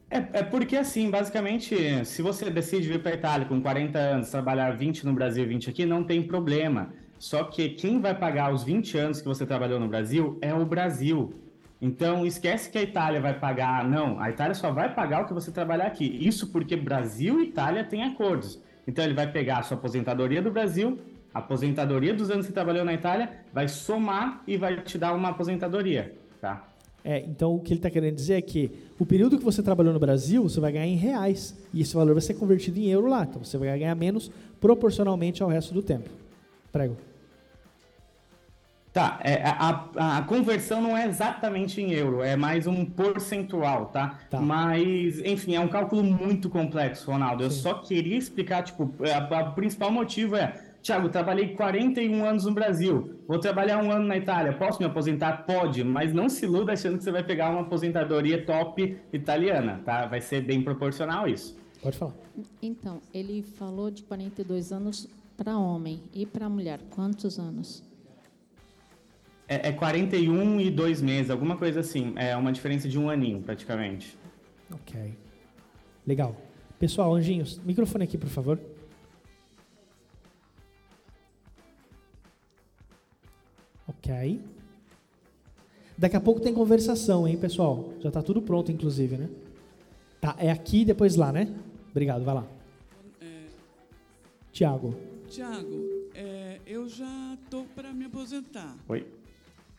É, 0.10 0.40
é 0.40 0.44
porque, 0.44 0.78
assim, 0.78 1.12
basicamente, 1.12 2.04
se 2.06 2.24
você 2.24 2.50
decide 2.50 2.88
vir 2.88 3.04
para 3.04 3.12
a 3.12 3.16
Itália 3.16 3.46
com 3.46 3.62
40 3.62 4.00
anos, 4.00 4.32
trabalhar 4.32 4.76
20 4.76 5.06
no 5.06 5.14
Brasil 5.14 5.44
e 5.44 5.48
20 5.48 5.70
aqui, 5.70 5.86
não 5.86 6.04
tem 6.04 6.24
problema. 6.24 6.92
Só 7.18 7.44
que 7.44 7.70
quem 7.70 8.00
vai 8.00 8.14
pagar 8.14 8.54
os 8.54 8.64
20 8.64 8.98
anos 8.98 9.22
que 9.22 9.28
você 9.28 9.46
trabalhou 9.46 9.80
no 9.80 9.88
Brasil 9.88 10.38
é 10.42 10.54
o 10.54 10.66
Brasil. 10.66 11.34
Então, 11.82 12.26
esquece 12.26 12.70
que 12.70 12.78
a 12.78 12.82
Itália 12.82 13.20
vai 13.22 13.38
pagar. 13.38 13.88
Não, 13.88 14.20
a 14.20 14.30
Itália 14.30 14.54
só 14.54 14.72
vai 14.72 14.94
pagar 14.94 15.24
o 15.24 15.28
que 15.28 15.34
você 15.34 15.52
trabalhar 15.52 15.86
aqui. 15.86 16.06
Isso 16.06 16.48
porque 16.48 16.76
Brasil 16.76 17.40
e 17.42 17.50
Itália 17.50 17.84
têm 17.84 18.04
acordos. 18.04 18.62
Então, 18.88 19.04
ele 19.04 19.14
vai 19.14 19.32
pegar 19.32 19.60
a 19.60 19.64
sua 19.64 19.78
aposentadoria 19.78 20.42
do 20.42 20.52
Brasil, 20.52 21.00
a 21.34 21.40
aposentadoria 21.40 22.14
dos 22.14 22.30
anos 22.30 22.46
que 22.46 22.52
você 22.52 22.54
trabalhou 22.54 22.86
na 22.86 22.94
Itália, 22.94 23.30
vai 23.54 23.68
somar 23.68 24.42
e 24.48 24.58
vai 24.58 24.82
te 24.82 24.98
dar 24.98 25.14
uma 25.14 25.30
aposentadoria, 25.30 26.16
tá? 26.40 26.66
É, 27.08 27.20
então 27.20 27.54
o 27.54 27.60
que 27.60 27.72
ele 27.72 27.78
está 27.78 27.90
querendo 27.92 28.16
dizer 28.16 28.34
é 28.34 28.42
que 28.42 28.72
o 28.98 29.06
período 29.06 29.38
que 29.38 29.44
você 29.44 29.62
trabalhou 29.62 29.94
no 29.94 30.00
Brasil, 30.00 30.42
você 30.42 30.60
vai 30.60 30.72
ganhar 30.72 30.88
em 30.88 30.96
reais. 30.96 31.56
E 31.72 31.82
esse 31.82 31.94
valor 31.94 32.14
vai 32.14 32.22
ser 32.22 32.34
convertido 32.34 32.80
em 32.80 32.88
euro 32.88 33.08
lá. 33.08 33.28
Então 33.30 33.44
você 33.44 33.60
vai 33.60 33.78
ganhar 33.78 33.94
menos 33.94 34.32
proporcionalmente 34.60 35.44
ao 35.44 35.50
resto 35.50 35.72
do 35.72 35.84
tempo. 35.84 36.10
Prego. 36.76 36.98
Tá, 38.92 39.18
é, 39.24 39.42
a, 39.46 40.18
a, 40.18 40.22
conversão 40.24 40.82
não 40.82 40.98
é 40.98 41.08
exatamente 41.08 41.82
em 41.82 41.94
euro, 41.94 42.22
é 42.22 42.36
mais 42.36 42.68
um 42.68 42.84
percentual, 42.84 43.86
tá? 43.86 44.20
tá. 44.30 44.42
Mas, 44.42 45.20
enfim, 45.20 45.56
é 45.56 45.60
um 45.62 45.70
cálculo 45.70 46.04
muito 46.04 46.50
complexo, 46.50 47.10
Ronaldo. 47.10 47.44
Sim. 47.44 47.46
Eu 47.46 47.52
só 47.52 47.74
queria 47.76 48.18
explicar, 48.18 48.62
tipo, 48.64 48.84
o 48.84 49.52
principal 49.54 49.90
motivo 49.90 50.36
é 50.36 50.62
Tiago, 50.82 51.08
trabalhei 51.08 51.56
41 51.56 52.26
anos 52.26 52.44
no 52.44 52.54
Brasil, 52.54 53.22
vou 53.26 53.40
trabalhar 53.40 53.82
um 53.82 53.90
ano 53.90 54.06
na 54.06 54.18
Itália, 54.18 54.52
posso 54.52 54.80
me 54.80 54.86
aposentar? 54.86 55.46
Pode, 55.46 55.82
mas 55.82 56.14
não 56.14 56.28
se 56.28 56.44
iluda 56.44 56.74
achando 56.74 56.98
que 56.98 57.06
você 57.06 57.12
vai 57.12 57.24
pegar 57.24 57.52
uma 57.52 57.62
aposentadoria 57.62 58.46
top 58.46 58.98
italiana, 59.14 59.82
tá? 59.86 60.08
Vai 60.08 60.20
ser 60.20 60.42
bem 60.42 60.62
proporcional 60.62 61.26
isso. 61.26 61.58
Pode 61.82 61.98
falar. 61.98 62.14
Então, 62.62 63.02
ele 63.14 63.44
falou 63.44 63.90
de 63.90 64.04
42 64.04 64.74
anos 64.74 65.08
para 65.36 65.58
homem 65.58 66.04
e 66.14 66.26
para 66.26 66.50
mulher, 66.50 66.80
quantos 66.90 67.38
anos? 67.40 67.84
É, 69.48 69.70
é 69.70 69.72
41 69.72 70.60
e 70.60 70.72
dois 70.72 71.02
meses, 71.02 71.30
alguma 71.30 71.58
coisa 71.58 71.80
assim. 71.82 72.14
É 72.16 72.36
uma 72.36 72.52
diferença 72.52 72.88
de 72.88 72.98
um 72.98 73.10
aninho, 73.10 73.42
praticamente. 73.42 74.18
Ok. 74.72 75.16
Legal. 76.06 76.36
Pessoal, 76.80 77.14
anjinhos, 77.14 77.60
microfone 77.64 78.04
aqui, 78.04 78.18
por 78.18 78.30
favor. 78.30 78.60
Ok. 83.88 84.42
Daqui 85.98 86.16
a 86.16 86.22
pouco 86.22 86.42
tem 86.42 86.54
conversação, 86.54 87.28
hein, 87.28 87.38
pessoal? 87.38 87.94
Já 88.00 88.10
está 88.10 88.22
tudo 88.22 88.42
pronto, 88.42 88.72
inclusive, 88.72 89.18
né? 89.18 89.30
Tá, 90.20 90.36
é 90.40 90.52
aqui 90.52 90.82
e 90.82 90.86
depois 90.86 91.16
lá, 91.16 91.32
né? 91.32 91.54
Obrigado, 91.92 92.24
vai 92.24 92.36
lá. 92.36 92.48
É... 93.22 93.44
Tiago. 94.52 95.15
Tiago, 95.36 96.10
é, 96.14 96.62
eu 96.66 96.88
já 96.88 97.38
estou 97.44 97.66
para 97.76 97.92
me 97.92 98.06
aposentar. 98.06 98.74
Oi. 98.88 99.06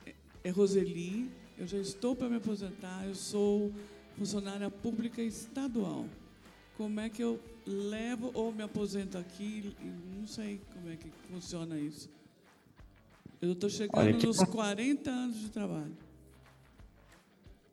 É, 0.05 0.15
é 0.45 0.51
Roseli, 0.51 1.31
eu 1.57 1.67
já 1.67 1.79
estou 1.79 2.15
para 2.15 2.29
me 2.29 2.37
aposentar, 2.37 3.07
eu 3.07 3.15
sou 3.15 3.73
funcionária 4.19 4.71
pública 4.71 5.23
estadual. 5.23 6.05
Como 6.77 7.01
é 7.01 7.09
que 7.09 7.23
eu 7.23 7.41
levo 7.67 8.31
ou 8.35 8.53
me 8.53 8.63
aposento 8.63 9.17
aqui? 9.17 9.75
Não 10.15 10.27
sei 10.27 10.61
como 10.75 10.91
é 10.91 10.97
que 10.97 11.11
funciona 11.31 11.79
isso. 11.79 12.11
Eu 13.41 13.53
estou 13.53 13.71
chegando 13.71 13.99
Olha, 13.99 14.13
que... 14.13 14.27
nos 14.27 14.37
40 14.37 15.11
anos 15.11 15.41
de 15.41 15.49
trabalho. 15.49 15.97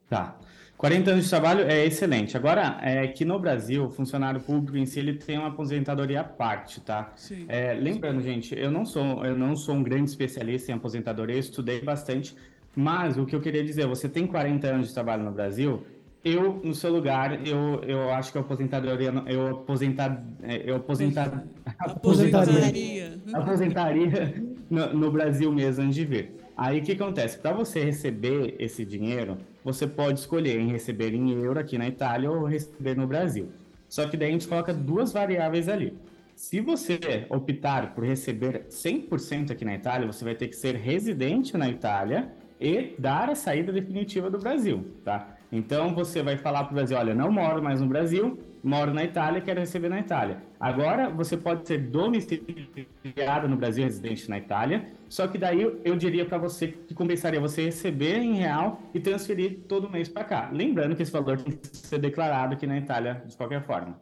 Tá. 0.08 0.40
40 0.76 1.10
anos 1.12 1.24
de 1.24 1.30
trabalho 1.30 1.60
é 1.62 1.86
excelente. 1.86 2.36
Agora, 2.36 2.78
é 2.82 3.06
que 3.06 3.24
no 3.24 3.38
Brasil, 3.38 3.86
o 3.86 3.90
funcionário 3.90 4.40
público 4.40 4.76
em 4.76 4.84
si, 4.84 4.98
ele 4.98 5.14
tem 5.14 5.38
uma 5.38 5.48
aposentadoria 5.48 6.20
à 6.20 6.24
parte, 6.24 6.80
tá? 6.80 7.12
Sim. 7.16 7.46
É, 7.48 7.72
lembrando, 7.72 8.20
gente, 8.20 8.58
eu 8.58 8.70
não 8.70 8.84
sou 8.84 9.24
eu 9.24 9.36
não 9.36 9.56
sou 9.56 9.76
um 9.76 9.82
grande 9.82 10.10
especialista 10.10 10.72
em 10.72 10.74
aposentadoria, 10.74 11.36
eu 11.36 11.40
estudei 11.40 11.80
bastante, 11.80 12.34
mas 12.74 13.16
o 13.16 13.24
que 13.24 13.34
eu 13.34 13.40
queria 13.40 13.64
dizer, 13.64 13.86
você 13.86 14.08
tem 14.08 14.26
40 14.26 14.66
anos 14.66 14.88
de 14.88 14.94
trabalho 14.94 15.22
no 15.22 15.30
Brasil, 15.30 15.84
eu, 16.24 16.60
no 16.64 16.74
seu 16.74 16.90
lugar, 16.90 17.46
eu, 17.46 17.82
eu 17.86 18.10
acho 18.10 18.32
que 18.32 18.38
eu 18.38 18.42
aposentadoria, 18.42 19.12
eu 19.26 19.48
aposentar, 19.48 20.24
é, 20.42 20.62
eu 20.68 20.76
aposentar, 20.76 21.44
aposentaria, 21.78 23.20
aposentaria 23.32 24.42
no, 24.70 24.94
no 24.94 25.10
Brasil 25.10 25.52
mesmo 25.52 25.84
antes 25.84 25.94
de 25.94 26.04
vir. 26.04 26.32
Aí 26.56 26.80
o 26.80 26.82
que 26.82 26.92
acontece? 26.92 27.38
Para 27.38 27.52
você 27.52 27.84
receber 27.84 28.56
esse 28.58 28.84
dinheiro, 28.84 29.36
você 29.64 29.86
pode 29.86 30.20
escolher 30.20 30.60
em 30.60 30.70
receber 30.70 31.14
em 31.14 31.30
euro 31.42 31.58
aqui 31.58 31.78
na 31.78 31.88
Itália 31.88 32.30
ou 32.30 32.44
receber 32.44 32.94
no 32.94 33.06
Brasil. 33.06 33.50
Só 33.88 34.06
que 34.06 34.16
daí 34.16 34.28
a 34.28 34.32
gente 34.32 34.46
coloca 34.46 34.74
duas 34.74 35.12
variáveis 35.12 35.68
ali. 35.68 35.96
Se 36.36 36.60
você 36.60 37.26
optar 37.30 37.94
por 37.94 38.04
receber 38.04 38.66
100% 38.68 39.52
aqui 39.52 39.64
na 39.64 39.74
Itália, 39.74 40.06
você 40.06 40.24
vai 40.24 40.34
ter 40.34 40.48
que 40.48 40.56
ser 40.56 40.74
residente 40.74 41.56
na 41.56 41.68
Itália 41.68 42.32
e 42.60 42.94
dar 42.98 43.30
a 43.30 43.34
saída 43.34 43.72
definitiva 43.72 44.28
do 44.28 44.38
Brasil, 44.38 44.84
tá? 45.04 45.33
Então 45.54 45.94
você 45.94 46.20
vai 46.20 46.36
falar 46.36 46.64
para 46.64 46.72
o 46.72 46.74
Brasil: 46.74 46.96
olha, 46.96 47.14
não 47.14 47.30
moro 47.30 47.62
mais 47.62 47.80
no 47.80 47.86
Brasil, 47.86 48.36
moro 48.60 48.92
na 48.92 49.04
Itália, 49.04 49.40
quero 49.40 49.60
receber 49.60 49.88
na 49.88 50.00
Itália. 50.00 50.42
Agora 50.58 51.08
você 51.08 51.36
pode 51.36 51.68
ser 51.68 51.78
domiciliado 51.78 53.48
no 53.48 53.56
Brasil, 53.56 53.84
residente 53.84 54.28
na 54.28 54.36
Itália, 54.36 54.88
só 55.08 55.28
que 55.28 55.38
daí 55.38 55.62
eu 55.62 55.94
diria 55.94 56.26
para 56.26 56.38
você 56.38 56.66
que 56.66 56.92
compensaria 56.92 57.40
você 57.40 57.66
receber 57.66 58.16
em 58.16 58.34
real 58.34 58.82
e 58.92 58.98
transferir 58.98 59.60
todo 59.68 59.88
mês 59.88 60.08
para 60.08 60.24
cá. 60.24 60.50
Lembrando 60.52 60.96
que 60.96 61.04
esse 61.04 61.12
valor 61.12 61.40
tem 61.40 61.56
que 61.56 61.68
ser 61.68 61.98
declarado 62.00 62.54
aqui 62.54 62.66
na 62.66 62.76
Itália 62.76 63.22
de 63.24 63.36
qualquer 63.36 63.62
forma. 63.62 63.96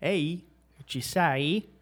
Ehi, 0.00 0.44
ci 0.86 1.02
sei? 1.02 1.81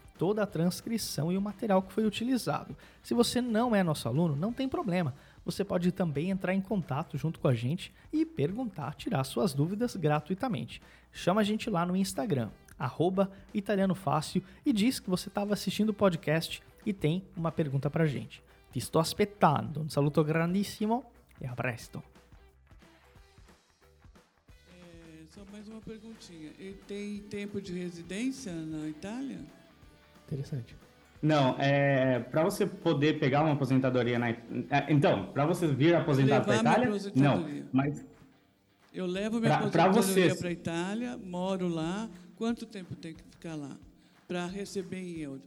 toda 0.21 0.43
a 0.43 0.45
transcrição 0.45 1.31
e 1.31 1.37
o 1.37 1.41
material 1.41 1.81
que 1.81 1.91
foi 1.91 2.05
utilizado. 2.05 2.77
Se 3.01 3.11
você 3.11 3.41
não 3.41 3.75
é 3.75 3.81
nosso 3.81 4.07
aluno, 4.07 4.35
não 4.35 4.53
tem 4.53 4.69
problema. 4.69 5.15
Você 5.43 5.63
pode 5.63 5.91
também 5.91 6.29
entrar 6.29 6.53
em 6.53 6.61
contato 6.61 7.17
junto 7.17 7.39
com 7.39 7.47
a 7.47 7.55
gente 7.55 7.91
e 8.13 8.23
perguntar, 8.23 8.93
tirar 8.93 9.23
suas 9.23 9.51
dúvidas 9.51 9.95
gratuitamente. 9.95 10.79
Chama 11.11 11.41
a 11.41 11.43
gente 11.43 11.71
lá 11.71 11.87
no 11.87 11.95
Instagram, 11.95 12.51
arroba 12.77 13.31
Italiano 13.51 13.95
Fácil, 13.95 14.43
e 14.63 14.71
diz 14.71 14.99
que 14.99 15.09
você 15.09 15.27
estava 15.27 15.55
assistindo 15.55 15.89
o 15.89 15.93
podcast 15.93 16.61
e 16.85 16.93
tem 16.93 17.23
uma 17.35 17.51
pergunta 17.51 17.89
para 17.89 18.03
a 18.03 18.07
gente. 18.07 18.43
Ti 18.71 18.79
sto 18.79 18.99
aspettando. 18.99 19.81
Un 19.81 19.89
saluto 19.89 20.23
grandissimo 20.23 21.03
e 21.41 21.47
a 21.47 21.55
presto. 21.55 22.03
É, 24.69 25.25
só 25.33 25.41
mais 25.51 25.67
uma 25.67 25.81
perguntinha. 25.81 26.51
Ele 26.59 26.77
tem 26.87 27.23
tempo 27.23 27.59
de 27.59 27.73
residência 27.73 28.53
na 28.53 28.87
Itália? 28.87 29.60
Interessante. 30.31 30.75
Não, 31.21 31.55
é, 31.59 32.19
para 32.19 32.43
você 32.43 32.65
poder 32.65 33.19
pegar 33.19 33.43
uma 33.43 33.53
aposentadoria 33.53 34.17
na 34.17 34.29
é, 34.29 34.37
então, 34.89 35.27
para 35.27 35.45
você 35.45 35.67
vir 35.67 35.93
aposentado 35.93 36.45
para 36.45 36.55
a 36.55 36.57
Itália, 36.57 36.89
não, 37.13 37.63
mas 37.71 38.03
eu 38.93 39.05
levo 39.05 39.39
minha 39.39 39.69
pra, 39.69 39.85
aposentadoria 39.85 40.35
para 40.35 40.49
a 40.49 40.51
Itália, 40.51 41.17
moro 41.17 41.67
lá. 41.67 42.09
Quanto 42.35 42.65
tempo 42.65 42.95
tem 42.95 43.13
que 43.13 43.21
ficar 43.29 43.53
lá 43.55 43.77
para 44.27 44.47
receber 44.47 44.97
em 44.97 45.19
euro? 45.19 45.43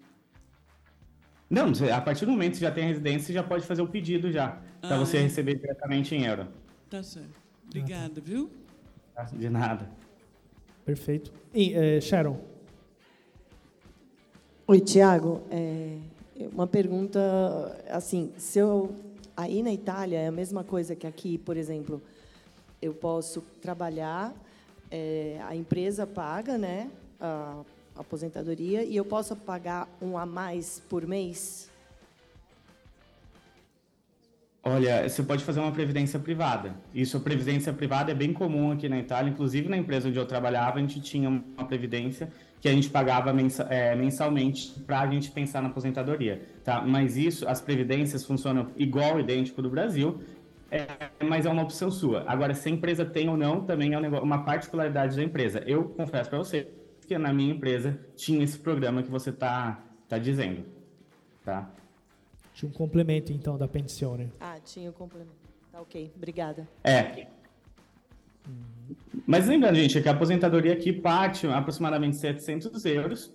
Não, 1.51 1.73
a 1.93 2.01
partir 2.01 2.25
do 2.25 2.31
momento 2.31 2.53
que 2.53 2.59
você 2.59 2.65
já 2.65 2.71
tem 2.71 2.87
residência, 2.87 3.27
você 3.27 3.33
já 3.33 3.43
pode 3.43 3.67
fazer 3.67 3.83
o 3.83 3.89
pedido 3.89 4.31
já, 4.31 4.61
para 4.81 4.95
ah, 4.95 4.99
você 4.99 5.17
é? 5.17 5.23
receber 5.23 5.57
diretamente 5.57 6.15
em 6.15 6.25
euro. 6.25 6.47
Tá 6.89 7.03
certo. 7.03 7.35
Obrigada, 7.67 8.21
viu? 8.21 8.51
De 9.33 9.51
nada. 9.51 9.91
Perfeito. 10.85 11.33
E, 11.53 11.75
é, 11.75 12.01
Sharon? 12.01 12.54
Oi, 14.67 14.81
Tiago. 14.81 15.43
É, 15.51 15.99
uma 16.51 16.67
pergunta, 16.67 17.21
assim, 17.91 18.33
se 18.39 18.59
eu... 18.59 18.97
Aí 19.37 19.63
na 19.63 19.71
Itália 19.71 20.19
é 20.21 20.29
a 20.29 20.33
mesma 20.33 20.65
coisa 20.65 20.97
que 20.97 21.07
aqui, 21.07 21.37
por 21.37 21.55
exemplo, 21.55 22.01
eu 22.81 22.95
posso 22.95 23.43
trabalhar, 23.61 24.33
é, 24.91 25.39
a 25.47 25.55
empresa 25.55 26.07
paga, 26.07 26.57
né, 26.57 26.89
a 27.21 27.61
aposentadoria 27.95 28.83
e 28.83 28.97
eu 28.97 29.05
posso 29.05 29.37
pagar 29.37 29.87
um 30.01 30.17
a 30.17 30.25
mais 30.25 30.81
por 30.89 31.07
mês? 31.07 31.71
Olha, 34.63 35.07
você 35.07 35.23
pode 35.23 35.45
fazer 35.45 35.61
uma 35.61 35.73
previdência 35.73 36.19
privada. 36.19 36.75
Isso, 36.95 37.19
a 37.19 37.21
previdência 37.21 37.71
privada 37.71 38.13
é 38.13 38.15
bem 38.15 38.33
comum 38.33 38.73
aqui 38.73 38.89
na 38.89 38.99
Itália. 38.99 39.31
Inclusive, 39.31 39.69
na 39.69 39.77
empresa 39.77 40.09
onde 40.09 40.19
eu 40.19 40.25
trabalhava, 40.25 40.79
a 40.79 40.81
gente 40.81 41.03
tinha 41.03 41.29
uma 41.29 41.67
previdência 41.67 42.33
que 42.61 42.69
a 42.69 42.73
gente 42.73 42.89
pagava 42.89 43.31
é, 43.69 43.95
mensalmente 43.95 44.81
para 44.81 45.01
a 45.01 45.07
gente 45.07 45.31
pensar 45.31 45.61
na 45.61 45.69
aposentadoria, 45.69 46.43
tá? 46.65 46.81
Mas 46.81 47.17
isso, 47.17 47.47
as 47.47 47.61
previdências 47.61 48.25
funcionam 48.25 48.71
igual, 48.77 49.21
idêntico 49.21 49.61
do 49.61 49.69
Brasil, 49.69 50.21
é, 50.71 50.87
mas 51.25 51.47
é 51.47 51.51
uma 51.51 51.63
opção 51.63 51.91
sua. 51.91 52.25
Agora, 52.27 52.55
se 52.55 52.69
a 52.69 52.73
empresa 52.73 53.05
tem 53.05 53.29
ou 53.29 53.37
não, 53.37 53.65
também 53.65 53.95
é 53.95 53.99
uma 53.99 54.45
particularidade 54.45 55.15
da 55.17 55.23
empresa. 55.23 55.63
Eu 55.67 55.85
confesso 55.91 56.31
para 56.31 56.39
você, 56.39 56.69
que 57.07 57.17
na 57.19 57.33
minha 57.33 57.55
empresa 57.55 57.99
tinha 58.17 58.43
esse 58.43 58.59
programa 58.59 59.03
que 59.03 59.11
você 59.11 59.31
está 59.31 59.85
tá 60.09 60.19
dizendo. 60.19 60.65
Tá? 61.45 61.71
Tinha 62.55 62.69
um 62.69 62.73
complemento, 62.73 63.33
então, 63.33 63.59
da 63.59 63.69
pensione. 63.69 64.33
Ah, 64.41 64.59
tinha 64.65 64.89
um 64.89 64.93
complemento. 64.93 65.33
Tá 65.71 65.81
ok, 65.81 66.11
obrigada. 66.17 66.69
É. 66.83 67.27
Mas 69.27 69.47
lembrando, 69.47 69.77
gente, 69.77 70.01
que 70.01 70.09
a 70.09 70.13
aposentadoria 70.13 70.73
aqui 70.73 70.93
parte 70.93 71.47
aproximadamente 71.47 72.17
700 72.17 72.85
euros 72.85 73.33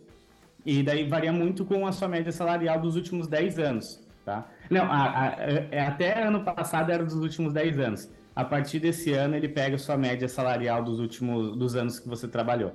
e 0.65 0.83
daí 0.83 1.07
varia 1.07 1.31
muito 1.31 1.65
com 1.65 1.87
a 1.87 1.91
sua 1.91 2.07
média 2.07 2.31
salarial 2.31 2.79
dos 2.79 2.95
últimos 2.95 3.27
10 3.27 3.59
anos, 3.59 4.07
tá? 4.25 4.47
Não, 4.69 4.83
a, 4.83 5.03
a, 5.03 5.27
a, 5.27 5.41
é, 5.71 5.81
até 5.81 6.21
ano 6.21 6.43
passado 6.43 6.91
era 6.91 7.03
dos 7.03 7.15
últimos 7.15 7.53
10 7.53 7.79
anos. 7.79 8.09
A 8.35 8.45
partir 8.45 8.79
desse 8.79 9.11
ano 9.13 9.35
ele 9.35 9.49
pega 9.49 9.75
a 9.75 9.79
sua 9.79 9.97
média 9.97 10.27
salarial 10.27 10.83
dos 10.83 10.99
últimos 10.99 11.57
dos 11.57 11.75
anos 11.75 11.99
que 11.99 12.07
você 12.07 12.27
trabalhou. 12.27 12.71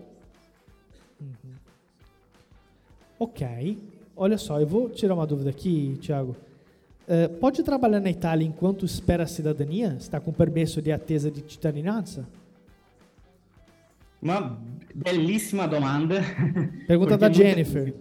Uhum. 1.20 1.54
Ok. 3.18 3.78
Olha 4.16 4.38
só, 4.38 4.60
eu 4.60 4.66
vou 4.66 4.90
tirar 4.90 5.14
uma 5.14 5.26
dúvida 5.26 5.50
aqui, 5.50 5.96
Tiago. 6.00 6.36
Uh, 7.06 7.28
pode 7.38 7.62
trabalhar 7.62 8.00
na 8.00 8.10
Itália 8.10 8.46
enquanto 8.46 8.86
espera 8.86 9.24
a 9.24 9.26
cidadania? 9.26 9.96
Está 9.98 10.20
com 10.20 10.32
permesso 10.32 10.80
de 10.80 10.90
attesa 10.90 11.30
di 11.30 11.44
cittadinanza? 11.46 12.26
Uma 14.22 14.58
belíssima 14.94 15.68
domanda. 15.68 16.22
Pergunta 16.86 17.18
da 17.18 17.30
Jennifer. 17.30 17.92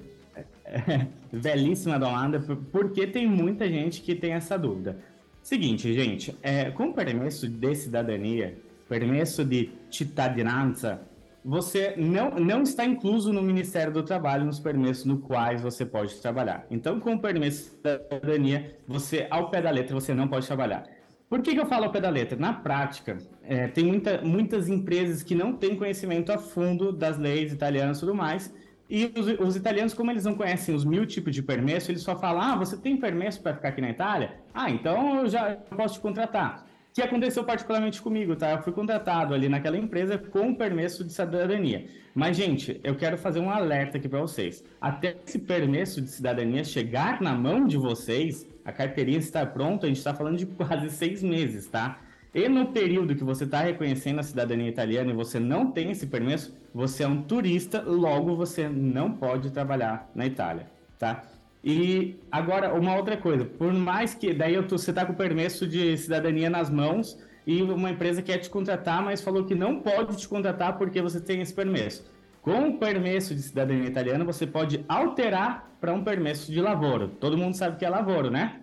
belíssima 1.32 2.00
domanda, 2.00 2.40
porque 2.72 3.06
tem 3.06 3.28
muita 3.28 3.68
gente 3.68 4.02
que 4.02 4.16
tem 4.16 4.32
essa 4.32 4.58
dúvida. 4.58 4.98
Seguinte, 5.42 5.94
gente, 5.94 6.34
é, 6.42 6.72
com 6.72 6.94
permesso 6.94 7.50
de 7.50 7.76
cidadania, 7.76 8.58
permesso 8.88 9.44
de 9.44 9.70
cittadinanza, 9.92 11.02
você 11.44 11.94
não, 11.98 12.32
não 12.32 12.64
está 12.64 12.86
incluso 12.86 13.34
no 13.34 13.42
Ministério 13.42 13.92
do 13.92 14.04
Trabalho 14.04 14.46
nos 14.46 14.60
permissos 14.60 15.06
no 15.06 15.20
quais 15.20 15.62
você 15.62 15.86
pode 15.86 16.16
trabalhar. 16.16 16.66
Então, 16.72 17.00
com 17.00 17.16
o 17.16 17.20
permisso 17.20 17.78
da 17.84 18.00
cidadania, 18.00 18.78
você, 18.88 19.28
ao 19.30 19.50
pé 19.50 19.62
da 19.62 19.70
letra, 19.70 19.94
você 19.94 20.14
não 20.14 20.28
pode 20.28 20.48
trabalhar. 20.48 20.84
Por 21.30 21.42
que, 21.42 21.54
que 21.54 21.60
eu 21.60 21.66
falo 21.66 21.86
ao 21.86 21.92
pé 21.92 22.00
da 22.00 22.10
letra? 22.10 22.38
Na 22.38 22.54
prática, 22.54 23.18
é, 23.42 23.68
tem 23.68 23.86
muita, 23.86 24.22
muitas 24.22 24.70
empresas 24.70 25.24
que 25.24 25.36
não 25.36 25.54
têm 25.54 25.76
conhecimento 25.76 26.32
a 26.32 26.38
fundo 26.38 26.94
das 26.94 27.18
leis 27.18 27.52
italianas 27.52 27.98
e 27.98 28.00
tudo 28.02 28.16
mais, 28.16 28.54
e 28.90 29.06
os, 29.18 29.40
os, 29.40 29.56
italianos, 29.56 29.94
como 29.94 30.12
eles 30.12 30.26
não 30.26 30.36
conhecem 30.36 30.76
os 30.76 30.86
mil 30.86 31.06
tipos 31.06 31.34
de 31.34 31.42
permesso, 31.42 31.90
eles 31.90 32.04
só 32.04 32.16
falam: 32.16 32.42
ah, 32.42 32.56
você 32.56 32.78
tem 32.78 32.96
permesso 32.96 33.42
para 33.42 33.56
ficar 33.56 33.70
aqui 33.70 33.82
na 33.82 33.90
Itália? 33.90 34.36
Ah, 34.54 34.70
então 34.70 35.22
eu 35.22 35.28
já 35.28 35.56
posso 35.76 35.96
te 35.96 36.00
contratar 36.02 36.66
que 36.94 37.02
aconteceu 37.02 37.44
particularmente 37.44 38.00
comigo, 38.02 38.36
tá? 38.36 38.52
Eu 38.52 38.62
fui 38.62 38.72
contratado 38.72 39.34
ali 39.34 39.50
naquela 39.50 39.78
empresa 39.78 40.18
com 40.18 40.54
permesso 40.54 41.04
de 41.04 41.12
cidadania. 41.12 41.88
Mas, 42.14 42.38
gente, 42.38 42.80
eu 42.84 42.96
quero 42.96 43.18
fazer 43.18 43.40
um 43.40 43.50
alerta 43.50 43.98
aqui 43.98 44.08
para 44.08 44.22
vocês. 44.22 44.64
Até 44.80 45.16
esse 45.26 45.40
permesso 45.40 46.00
de 46.00 46.10
cidadania 46.10 46.64
chegar 46.64 47.20
na 47.20 47.34
mão 47.34 47.66
de 47.66 47.78
vocês, 47.78 48.48
a 48.64 48.72
carteirinha 48.72 49.18
estar 49.18 49.48
pronta, 49.48 49.88
a 49.88 49.90
gente 49.90 49.98
está 49.98 50.14
falando 50.14 50.38
de 50.38 50.46
quase 50.46 50.92
seis 50.92 51.24
meses, 51.24 51.68
tá? 51.68 52.00
E 52.34 52.48
no 52.48 52.68
período 52.68 53.16
que 53.16 53.24
você 53.24 53.44
está 53.44 53.62
reconhecendo 53.62 54.20
a 54.20 54.24
cidadania 54.24 54.70
italiana 54.70 55.12
e 55.12 55.16
você 55.16 55.40
não 55.40 55.72
tem 55.72 55.90
esse 55.90 56.06
permesso, 56.06 56.56
você 56.74 57.04
é 57.04 57.08
um 57.08 57.24
turista, 57.24 57.82
logo 57.82 58.36
você 58.36 58.70
não 58.70 59.12
pode 59.12 59.52
trabalhar 59.52 60.10
na 60.14 60.28
Itália, 60.28 60.68
tá? 61.00 61.24
E 61.64 62.20
agora, 62.30 62.74
uma 62.74 62.96
outra 62.96 63.16
coisa, 63.16 63.46
por 63.46 63.72
mais 63.74 64.14
que 64.14 64.34
daí 64.34 64.62
tô, 64.64 64.78
você 64.78 64.90
está 64.90 65.06
com 65.06 65.14
o 65.14 65.16
permesso 65.16 65.66
de 65.66 65.98
cidadania 65.98 66.50
nas 66.50 66.70
mãos 66.70 67.18
e 67.48 67.62
uma 67.62 67.90
empresa 67.90 68.22
quer 68.22 68.38
te 68.40 68.50
contratar, 68.50 69.02
mas 69.02 69.22
falou 69.22 69.46
que 69.46 69.56
não 69.56 69.80
pode 69.80 70.18
te 70.18 70.28
contratar 70.28 70.78
porque 70.78 71.02
você 71.02 71.22
tem 71.22 71.40
esse 71.40 71.54
permesso. 71.54 72.06
Com 72.42 72.68
o 72.68 72.78
permesso 72.78 73.34
de 73.34 73.42
cidadania 73.42 73.88
italiana, 73.88 74.26
você 74.26 74.46
pode 74.46 74.84
alterar 74.90 75.72
para 75.80 75.94
um 75.94 76.04
permesso 76.04 76.52
de 76.52 76.60
lavoro. 76.60 77.08
Todo 77.08 77.38
mundo 77.38 77.56
sabe 77.56 77.78
que 77.78 77.86
é 77.86 77.90
lavoro, 77.90 78.30
né? 78.30 78.62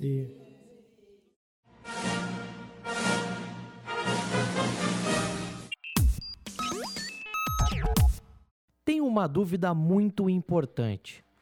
Sim. 0.00 0.28
Tem 8.84 9.00
uma 9.00 9.28
dúvida 9.28 9.72
muito 9.72 10.28
importante. 10.28 11.25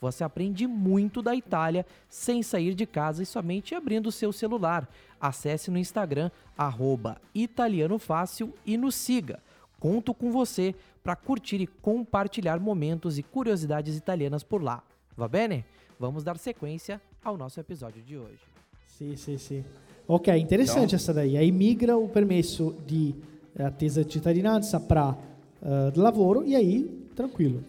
Você 0.00 0.24
aprende 0.24 0.66
muito 0.66 1.20
da 1.20 1.34
Itália 1.34 1.84
sem 2.08 2.42
sair 2.42 2.74
de 2.74 2.86
casa 2.86 3.22
e 3.22 3.26
somente 3.26 3.74
abrindo 3.74 4.06
o 4.06 4.12
seu 4.12 4.32
celular. 4.32 4.88
Acesse 5.20 5.70
no 5.70 5.78
Instagram, 5.78 6.30
arroba 6.56 7.20
italianofácil 7.34 8.54
e 8.64 8.76
nos 8.76 8.94
siga. 8.94 9.40
Conto 9.78 10.14
com 10.14 10.30
você 10.30 10.74
para 11.02 11.14
curtir 11.14 11.60
e 11.60 11.66
compartilhar 11.66 12.58
momentos 12.58 13.18
e 13.18 13.22
curiosidades 13.22 13.96
italianas 13.96 14.42
por 14.42 14.62
lá. 14.62 14.82
Va 15.16 15.28
bene? 15.28 15.64
Vamos 15.98 16.24
dar 16.24 16.38
sequência 16.38 17.00
ao 17.22 17.36
nosso 17.36 17.60
episódio 17.60 18.02
de 18.02 18.16
hoje. 18.16 18.40
Sim, 18.86 19.16
sim, 19.16 19.36
sim. 19.36 19.64
Ok, 20.08 20.34
interessante 20.36 20.86
então, 20.86 20.96
essa 20.96 21.12
daí. 21.12 21.36
Aí 21.36 21.52
migra 21.52 21.96
o 21.96 22.08
permesso 22.08 22.74
de 22.86 23.14
eh, 23.54 23.64
attesa 23.64 24.04
de 24.04 24.12
cittadinanza 24.12 24.80
para 24.80 25.10
uh, 25.10 26.00
lavoro 26.00 26.44
e 26.44 26.56
aí 26.56 26.84
tranquilo. 27.14 27.62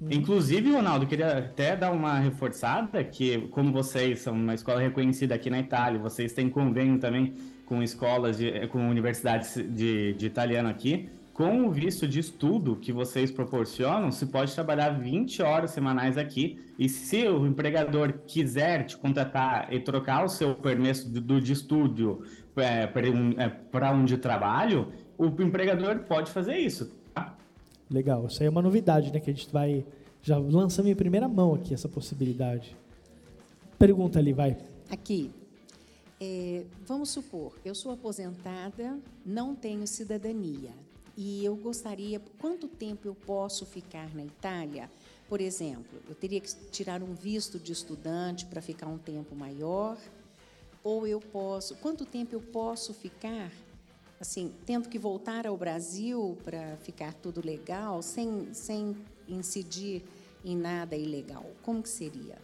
Inclusive, 0.00 0.70
Ronaldo, 0.70 1.06
queria 1.06 1.38
até 1.38 1.76
dar 1.76 1.90
uma 1.90 2.18
reforçada 2.18 3.04
que, 3.04 3.48
como 3.48 3.70
vocês 3.70 4.20
são 4.20 4.32
uma 4.32 4.54
escola 4.54 4.80
reconhecida 4.80 5.34
aqui 5.34 5.50
na 5.50 5.60
Itália, 5.60 6.00
vocês 6.00 6.32
têm 6.32 6.48
convênio 6.48 6.98
também 6.98 7.34
com 7.66 7.82
escolas, 7.82 8.38
de, 8.38 8.66
com 8.68 8.88
universidades 8.88 9.54
de, 9.54 10.14
de 10.14 10.26
italiano 10.26 10.70
aqui, 10.70 11.10
com 11.34 11.66
o 11.66 11.70
visto 11.70 12.08
de 12.08 12.18
estudo 12.18 12.76
que 12.76 12.92
vocês 12.92 13.30
proporcionam, 13.30 14.10
se 14.10 14.26
pode 14.26 14.54
trabalhar 14.54 14.90
20 14.90 15.42
horas 15.42 15.70
semanais 15.70 16.18
aqui. 16.18 16.58
E 16.78 16.88
se 16.88 17.26
o 17.28 17.46
empregador 17.46 18.12
quiser 18.26 18.84
te 18.84 18.96
contratar 18.96 19.72
e 19.72 19.80
trocar 19.80 20.24
o 20.24 20.28
seu 20.28 20.54
permesso 20.54 21.10
do, 21.10 21.40
de 21.40 21.52
estudo 21.52 22.24
é, 22.56 22.86
para 22.86 23.10
um, 23.10 23.32
é, 23.38 23.92
um 23.92 24.04
de 24.04 24.18
trabalho, 24.18 24.92
o 25.16 25.26
empregador 25.42 26.00
pode 26.00 26.30
fazer 26.30 26.58
isso. 26.58 26.99
Legal, 27.90 28.26
isso 28.26 28.40
aí 28.40 28.46
é 28.46 28.50
uma 28.50 28.62
novidade, 28.62 29.12
né? 29.12 29.18
Que 29.18 29.30
a 29.30 29.34
gente 29.34 29.50
vai. 29.52 29.84
Já 30.22 30.38
lançamos 30.38 30.90
em 30.90 30.94
primeira 30.94 31.28
mão 31.28 31.54
aqui 31.54 31.74
essa 31.74 31.88
possibilidade. 31.88 32.76
Pergunta 33.78 34.18
ali, 34.18 34.32
vai. 34.32 34.56
Aqui. 34.88 35.30
É, 36.20 36.64
vamos 36.86 37.08
supor, 37.08 37.58
eu 37.64 37.74
sou 37.74 37.92
aposentada, 37.92 38.98
não 39.24 39.54
tenho 39.54 39.86
cidadania. 39.86 40.70
E 41.16 41.42
eu 41.42 41.56
gostaria, 41.56 42.20
quanto 42.38 42.68
tempo 42.68 43.08
eu 43.08 43.14
posso 43.14 43.64
ficar 43.64 44.14
na 44.14 44.22
Itália? 44.22 44.90
Por 45.28 45.40
exemplo, 45.40 45.98
eu 46.08 46.14
teria 46.14 46.40
que 46.40 46.54
tirar 46.70 47.02
um 47.02 47.14
visto 47.14 47.58
de 47.58 47.72
estudante 47.72 48.44
para 48.44 48.60
ficar 48.60 48.86
um 48.86 48.98
tempo 48.98 49.34
maior? 49.34 49.96
Ou 50.84 51.06
eu 51.06 51.20
posso, 51.20 51.74
quanto 51.76 52.04
tempo 52.04 52.34
eu 52.34 52.40
posso 52.40 52.92
ficar 52.92 53.50
assim, 54.20 54.52
tendo 54.66 54.88
que 54.88 54.98
voltar 54.98 55.46
ao 55.46 55.56
Brasil 55.56 56.36
para 56.44 56.76
ficar 56.76 57.14
tudo 57.14 57.44
legal, 57.44 58.02
sem, 58.02 58.52
sem 58.52 58.94
incidir 59.26 60.02
em 60.44 60.56
nada 60.56 60.94
ilegal? 60.94 61.46
Como 61.62 61.82
que 61.82 61.88
seria? 61.88 62.36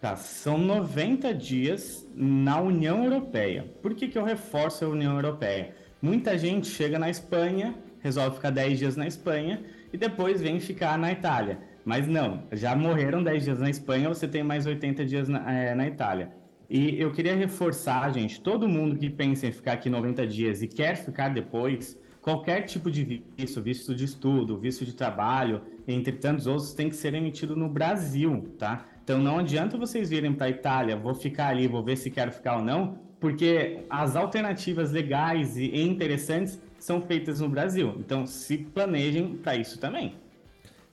Tá, 0.00 0.16
são 0.16 0.58
90 0.58 1.32
dias 1.32 2.06
na 2.14 2.60
União 2.60 3.04
Europeia. 3.04 3.72
Por 3.80 3.94
que, 3.94 4.08
que 4.08 4.18
eu 4.18 4.24
reforço 4.24 4.84
a 4.84 4.88
União 4.88 5.14
Europeia? 5.14 5.74
Muita 6.02 6.36
gente 6.36 6.66
chega 6.66 6.98
na 6.98 7.08
Espanha, 7.08 7.74
resolve 8.02 8.36
ficar 8.36 8.50
10 8.50 8.78
dias 8.78 8.96
na 8.96 9.06
Espanha 9.06 9.64
e 9.92 9.96
depois 9.96 10.42
vem 10.42 10.60
ficar 10.60 10.98
na 10.98 11.10
Itália. 11.12 11.58
Mas 11.84 12.06
não, 12.06 12.42
já 12.52 12.74
morreram 12.74 13.22
10 13.22 13.44
dias 13.44 13.60
na 13.60 13.70
Espanha, 13.70 14.08
você 14.08 14.26
tem 14.26 14.42
mais 14.42 14.66
80 14.66 15.06
dias 15.06 15.28
na, 15.28 15.50
é, 15.50 15.74
na 15.74 15.86
Itália. 15.86 16.30
E 16.68 17.00
eu 17.00 17.12
queria 17.12 17.34
reforçar, 17.34 18.12
gente, 18.12 18.40
todo 18.40 18.68
mundo 18.68 18.96
que 18.96 19.10
pensa 19.10 19.46
em 19.46 19.52
ficar 19.52 19.74
aqui 19.74 19.90
90 19.90 20.26
dias 20.26 20.62
e 20.62 20.68
quer 20.68 20.96
ficar 20.96 21.28
depois, 21.28 21.98
qualquer 22.22 22.62
tipo 22.62 22.90
de 22.90 23.22
visto, 23.36 23.60
visto 23.60 23.94
de 23.94 24.04
estudo, 24.04 24.58
visto 24.58 24.84
de 24.84 24.94
trabalho, 24.94 25.60
entre 25.86 26.12
tantos 26.12 26.46
outros, 26.46 26.72
tem 26.72 26.88
que 26.88 26.96
ser 26.96 27.12
emitido 27.14 27.54
no 27.54 27.68
Brasil, 27.68 28.48
tá? 28.58 28.86
Então 29.02 29.20
não 29.20 29.38
adianta 29.38 29.76
vocês 29.76 30.08
virem 30.08 30.32
para 30.32 30.46
a 30.46 30.50
Itália, 30.50 30.96
vou 30.96 31.14
ficar 31.14 31.48
ali, 31.48 31.68
vou 31.68 31.82
ver 31.82 31.96
se 31.96 32.10
quero 32.10 32.32
ficar 32.32 32.56
ou 32.56 32.64
não, 32.64 32.98
porque 33.20 33.80
as 33.90 34.16
alternativas 34.16 34.90
legais 34.90 35.58
e 35.58 35.82
interessantes 35.82 36.58
são 36.78 37.02
feitas 37.02 37.40
no 37.40 37.48
Brasil. 37.48 37.94
Então 37.98 38.26
se 38.26 38.56
planejem 38.56 39.36
para 39.36 39.56
isso 39.56 39.78
também. 39.78 40.14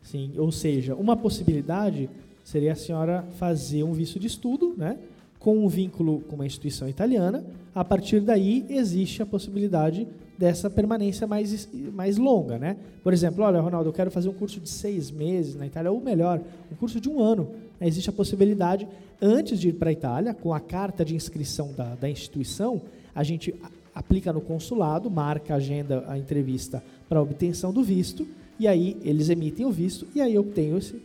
Sim, 0.01 0.33
ou 0.37 0.51
seja, 0.51 0.95
uma 0.95 1.15
possibilidade 1.15 2.09
seria 2.43 2.73
a 2.73 2.75
senhora 2.75 3.23
fazer 3.37 3.83
um 3.83 3.93
visto 3.93 4.19
de 4.19 4.27
estudo, 4.27 4.73
né? 4.77 4.97
Com 5.41 5.65
um 5.65 5.67
vínculo 5.67 6.21
com 6.21 6.35
uma 6.35 6.45
instituição 6.45 6.87
italiana, 6.87 7.43
a 7.73 7.83
partir 7.83 8.21
daí 8.21 8.63
existe 8.69 9.21
a 9.23 9.25
possibilidade 9.25 10.07
dessa 10.37 10.69
permanência 10.69 11.27
mais, 11.27 11.67
mais 11.93 12.17
longa. 12.17 12.57
Né? 12.57 12.77
Por 13.03 13.11
exemplo, 13.11 13.43
olha, 13.43 13.59
Ronaldo, 13.59 13.89
eu 13.89 13.93
quero 13.93 14.11
fazer 14.11 14.29
um 14.29 14.33
curso 14.33 14.59
de 14.59 14.69
seis 14.69 15.09
meses 15.09 15.55
na 15.55 15.65
Itália, 15.65 15.91
ou 15.91 15.99
melhor, 15.99 16.39
um 16.71 16.75
curso 16.75 17.01
de 17.01 17.09
um 17.09 17.19
ano. 17.19 17.49
Existe 17.79 18.09
a 18.09 18.13
possibilidade, 18.13 18.87
antes 19.19 19.59
de 19.59 19.69
ir 19.69 19.73
para 19.73 19.89
a 19.89 19.93
Itália, 19.93 20.33
com 20.33 20.53
a 20.53 20.59
carta 20.59 21.03
de 21.03 21.15
inscrição 21.15 21.73
da, 21.73 21.95
da 21.95 22.09
instituição, 22.09 22.81
a 23.13 23.23
gente 23.23 23.53
aplica 23.93 24.31
no 24.31 24.41
consulado, 24.41 25.09
marca, 25.09 25.55
agenda 25.55 26.05
a 26.07 26.17
entrevista 26.17 26.83
para 27.09 27.21
obtenção 27.21 27.73
do 27.73 27.83
visto, 27.83 28.27
e 28.59 28.67
aí 28.67 28.95
eles 29.03 29.29
emitem 29.29 29.65
o 29.65 29.71
visto, 29.71 30.07
e 30.13 30.21
aí 30.21 30.35
eu 30.35 30.43
tenho, 30.43 30.77
esse, 30.77 31.01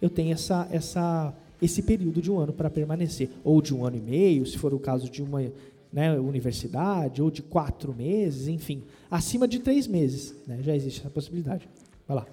eu 0.00 0.08
tenho 0.08 0.32
essa, 0.32 0.68
essa 0.70 1.34
esse 1.62 1.80
período 1.80 2.20
de 2.20 2.30
um 2.30 2.40
ano 2.40 2.52
para 2.52 2.68
permanecer, 2.68 3.30
ou 3.44 3.62
de 3.62 3.72
um 3.72 3.86
ano 3.86 3.96
e 3.96 4.00
meio, 4.00 4.44
se 4.44 4.58
for 4.58 4.74
o 4.74 4.80
caso 4.80 5.08
de 5.08 5.22
uma 5.22 5.40
né, 5.92 6.18
universidade, 6.18 7.22
ou 7.22 7.30
de 7.30 7.40
quatro 7.40 7.94
meses, 7.94 8.48
enfim, 8.48 8.82
acima 9.08 9.46
de 9.46 9.60
três 9.60 9.86
meses, 9.86 10.34
né, 10.44 10.58
já 10.60 10.74
existe 10.74 11.00
essa 11.00 11.10
possibilidade. 11.10 11.68
Vai 12.08 12.16
lá. 12.16 12.26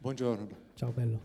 Bom 0.00 0.12
dia. 0.12 0.36
Tchau, 0.74 0.92
Belo. 0.92 1.20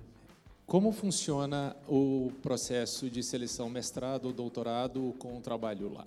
Como 0.68 0.92
funciona 0.92 1.76
o 1.88 2.32
processo 2.44 3.10
de 3.10 3.24
seleção 3.24 3.70
mestrado 3.70 4.26
ou 4.26 4.34
doutorado 4.34 5.16
com 5.18 5.38
o 5.38 5.42
trabalho 5.42 5.92
lá? 5.92 6.06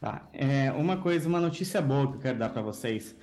Tá. 0.00 0.28
É, 0.32 0.70
uma 0.72 0.96
coisa, 0.96 1.28
uma 1.28 1.40
notícia 1.40 1.82
boa 1.82 2.06
que 2.06 2.16
eu 2.18 2.20
quero 2.20 2.38
dar 2.38 2.50
para 2.50 2.62
vocês 2.62 3.16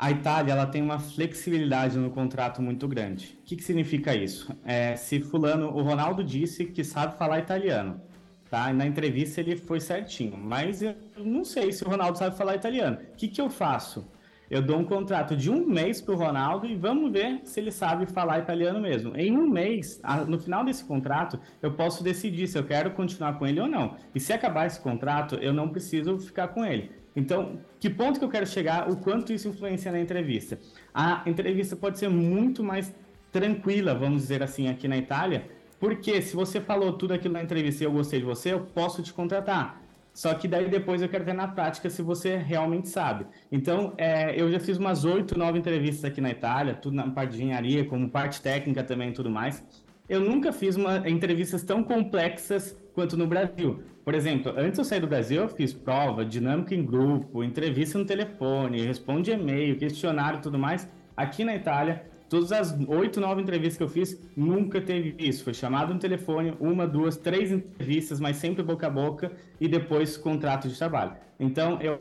a 0.00 0.10
Itália 0.10 0.52
ela 0.52 0.66
tem 0.66 0.80
uma 0.80 0.98
flexibilidade 0.98 1.98
no 1.98 2.10
contrato 2.10 2.62
muito 2.62 2.88
grande. 2.88 3.38
O 3.42 3.44
que, 3.44 3.56
que 3.56 3.62
significa 3.62 4.14
isso? 4.14 4.50
É, 4.64 4.96
se 4.96 5.20
fulano, 5.20 5.68
o 5.68 5.82
Ronaldo 5.82 6.24
disse 6.24 6.64
que 6.64 6.82
sabe 6.82 7.18
falar 7.18 7.38
italiano, 7.38 8.00
tá? 8.48 8.72
Na 8.72 8.86
entrevista 8.86 9.42
ele 9.42 9.56
foi 9.56 9.78
certinho, 9.78 10.38
mas 10.38 10.80
eu 10.80 10.96
não 11.18 11.44
sei 11.44 11.70
se 11.70 11.84
o 11.84 11.88
Ronaldo 11.88 12.16
sabe 12.16 12.34
falar 12.34 12.56
italiano. 12.56 12.96
O 13.12 13.16
que, 13.16 13.28
que 13.28 13.42
eu 13.42 13.50
faço? 13.50 14.10
Eu 14.48 14.62
dou 14.62 14.78
um 14.78 14.84
contrato 14.84 15.36
de 15.36 15.50
um 15.50 15.66
mês 15.66 16.00
para 16.00 16.14
o 16.14 16.18
Ronaldo 16.18 16.66
e 16.66 16.74
vamos 16.74 17.12
ver 17.12 17.42
se 17.44 17.60
ele 17.60 17.70
sabe 17.70 18.06
falar 18.06 18.38
italiano 18.38 18.80
mesmo. 18.80 19.14
Em 19.14 19.36
um 19.36 19.46
mês, 19.46 20.00
no 20.26 20.40
final 20.40 20.64
desse 20.64 20.82
contrato, 20.82 21.38
eu 21.60 21.72
posso 21.74 22.02
decidir 22.02 22.48
se 22.48 22.58
eu 22.58 22.64
quero 22.64 22.90
continuar 22.92 23.38
com 23.38 23.46
ele 23.46 23.60
ou 23.60 23.68
não. 23.68 23.96
E 24.14 24.18
se 24.18 24.32
acabar 24.32 24.66
esse 24.66 24.80
contrato, 24.80 25.36
eu 25.36 25.52
não 25.52 25.68
preciso 25.68 26.18
ficar 26.18 26.48
com 26.48 26.64
ele. 26.64 26.90
Então, 27.20 27.60
que 27.78 27.90
ponto 27.90 28.18
que 28.18 28.24
eu 28.24 28.30
quero 28.30 28.46
chegar, 28.46 28.90
o 28.90 28.96
quanto 28.96 29.30
isso 29.30 29.46
influencia 29.46 29.92
na 29.92 30.00
entrevista? 30.00 30.58
A 30.92 31.22
entrevista 31.26 31.76
pode 31.76 31.98
ser 31.98 32.08
muito 32.08 32.64
mais 32.64 32.94
tranquila, 33.30 33.94
vamos 33.94 34.22
dizer 34.22 34.42
assim, 34.42 34.68
aqui 34.68 34.88
na 34.88 34.96
Itália, 34.96 35.46
porque 35.78 36.22
se 36.22 36.34
você 36.34 36.62
falou 36.62 36.94
tudo 36.94 37.12
aquilo 37.12 37.34
na 37.34 37.42
entrevista 37.42 37.84
e 37.84 37.86
eu 37.86 37.92
gostei 37.92 38.20
de 38.20 38.24
você, 38.24 38.54
eu 38.54 38.60
posso 38.60 39.02
te 39.02 39.12
contratar. 39.12 39.82
Só 40.14 40.32
que 40.32 40.48
daí 40.48 40.68
depois 40.70 41.02
eu 41.02 41.10
quero 41.10 41.24
ver 41.24 41.34
na 41.34 41.46
prática 41.46 41.90
se 41.90 42.00
você 42.00 42.36
realmente 42.36 42.88
sabe. 42.88 43.26
Então, 43.52 43.92
é, 43.98 44.34
eu 44.40 44.50
já 44.50 44.58
fiz 44.58 44.78
umas 44.78 45.04
oito, 45.04 45.38
nove 45.38 45.58
entrevistas 45.58 46.04
aqui 46.06 46.22
na 46.22 46.30
Itália, 46.30 46.74
tudo 46.74 46.96
na 46.96 47.08
parte 47.10 47.32
de 47.32 47.42
engenharia, 47.42 47.84
como 47.84 48.08
parte 48.08 48.40
técnica 48.40 48.82
também 48.82 49.10
e 49.10 49.12
tudo 49.12 49.30
mais. 49.30 49.62
Eu 50.08 50.20
nunca 50.20 50.52
fiz 50.52 50.74
uma, 50.74 51.06
entrevistas 51.08 51.62
tão 51.62 51.84
complexas 51.84 52.76
quanto 52.94 53.16
no 53.16 53.26
Brasil. 53.26 53.82
Por 54.04 54.14
exemplo, 54.14 54.52
antes 54.56 54.74
de 54.74 54.80
eu 54.80 54.84
sair 54.84 55.00
do 55.00 55.06
Brasil, 55.06 55.42
eu 55.42 55.48
fiz 55.48 55.72
prova, 55.72 56.24
dinâmica 56.24 56.74
em 56.74 56.84
grupo, 56.84 57.44
entrevista 57.44 57.98
no 57.98 58.04
telefone, 58.04 58.82
responde 58.82 59.30
e-mail, 59.30 59.76
questionário 59.78 60.38
e 60.38 60.42
tudo 60.42 60.58
mais. 60.58 60.88
Aqui 61.16 61.44
na 61.44 61.54
Itália, 61.54 62.04
todas 62.28 62.50
as 62.50 62.76
oito, 62.88 63.20
nove 63.20 63.42
entrevistas 63.42 63.76
que 63.76 63.82
eu 63.82 63.88
fiz, 63.88 64.18
nunca 64.36 64.80
teve 64.80 65.14
isso. 65.18 65.44
Foi 65.44 65.52
chamado 65.52 65.92
no 65.92 66.00
telefone, 66.00 66.54
uma, 66.58 66.86
duas, 66.86 67.16
três 67.16 67.52
entrevistas, 67.52 68.18
mas 68.20 68.36
sempre 68.36 68.62
boca 68.62 68.86
a 68.86 68.90
boca 68.90 69.32
e 69.60 69.68
depois 69.68 70.16
contrato 70.16 70.68
de 70.68 70.76
trabalho. 70.76 71.12
Então, 71.38 71.78
eu 71.80 72.00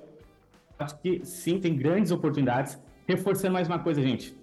acho 0.77 0.99
que 1.01 1.21
sim, 1.25 1.59
tem 1.59 1.75
grandes 1.75 2.11
oportunidades. 2.11 2.79
Reforçando 3.07 3.53
mais 3.53 3.67
uma 3.67 3.79
coisa, 3.79 4.01
gente. 4.01 4.37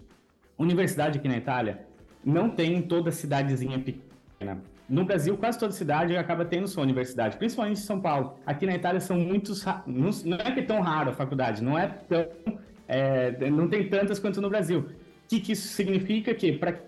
Universidade 0.59 1.19
aqui 1.19 1.29
na 1.29 1.37
Itália 1.37 1.87
não 2.25 2.51
tem 2.51 2.75
em 2.75 2.83
toda 2.83 3.13
cidadezinha 3.13 3.79
pequena. 3.79 4.61
No 4.89 5.05
Brasil, 5.05 5.37
quase 5.37 5.59
toda 5.59 5.73
cidade 5.73 6.17
acaba 6.17 6.45
tendo 6.45 6.69
sua 6.69 6.83
universidade, 6.83 7.37
principalmente 7.37 7.79
em 7.79 7.83
São 7.83 8.01
Paulo. 8.01 8.39
Aqui 8.47 8.67
na 8.67 8.75
Itália 8.75 9.01
são 9.01 9.19
muitos. 9.19 9.65
Não 10.25 10.37
é 10.37 10.53
que 10.53 10.61
é 10.61 10.63
tão 10.63 10.81
raro 10.81 11.11
a 11.11 11.13
faculdade, 11.13 11.63
não 11.63 11.77
é 11.77 11.89
tão. 11.89 12.27
É, 12.87 13.51
não 13.51 13.69
tem 13.69 13.89
tantas 13.89 14.19
quanto 14.21 14.41
no 14.41 14.49
Brasil. 14.49 14.81
O 14.81 15.29
que, 15.29 15.41
que 15.41 15.53
isso 15.53 15.69
significa? 15.69 16.33
Que 16.33 16.53
para 16.53 16.73
quem 16.73 16.83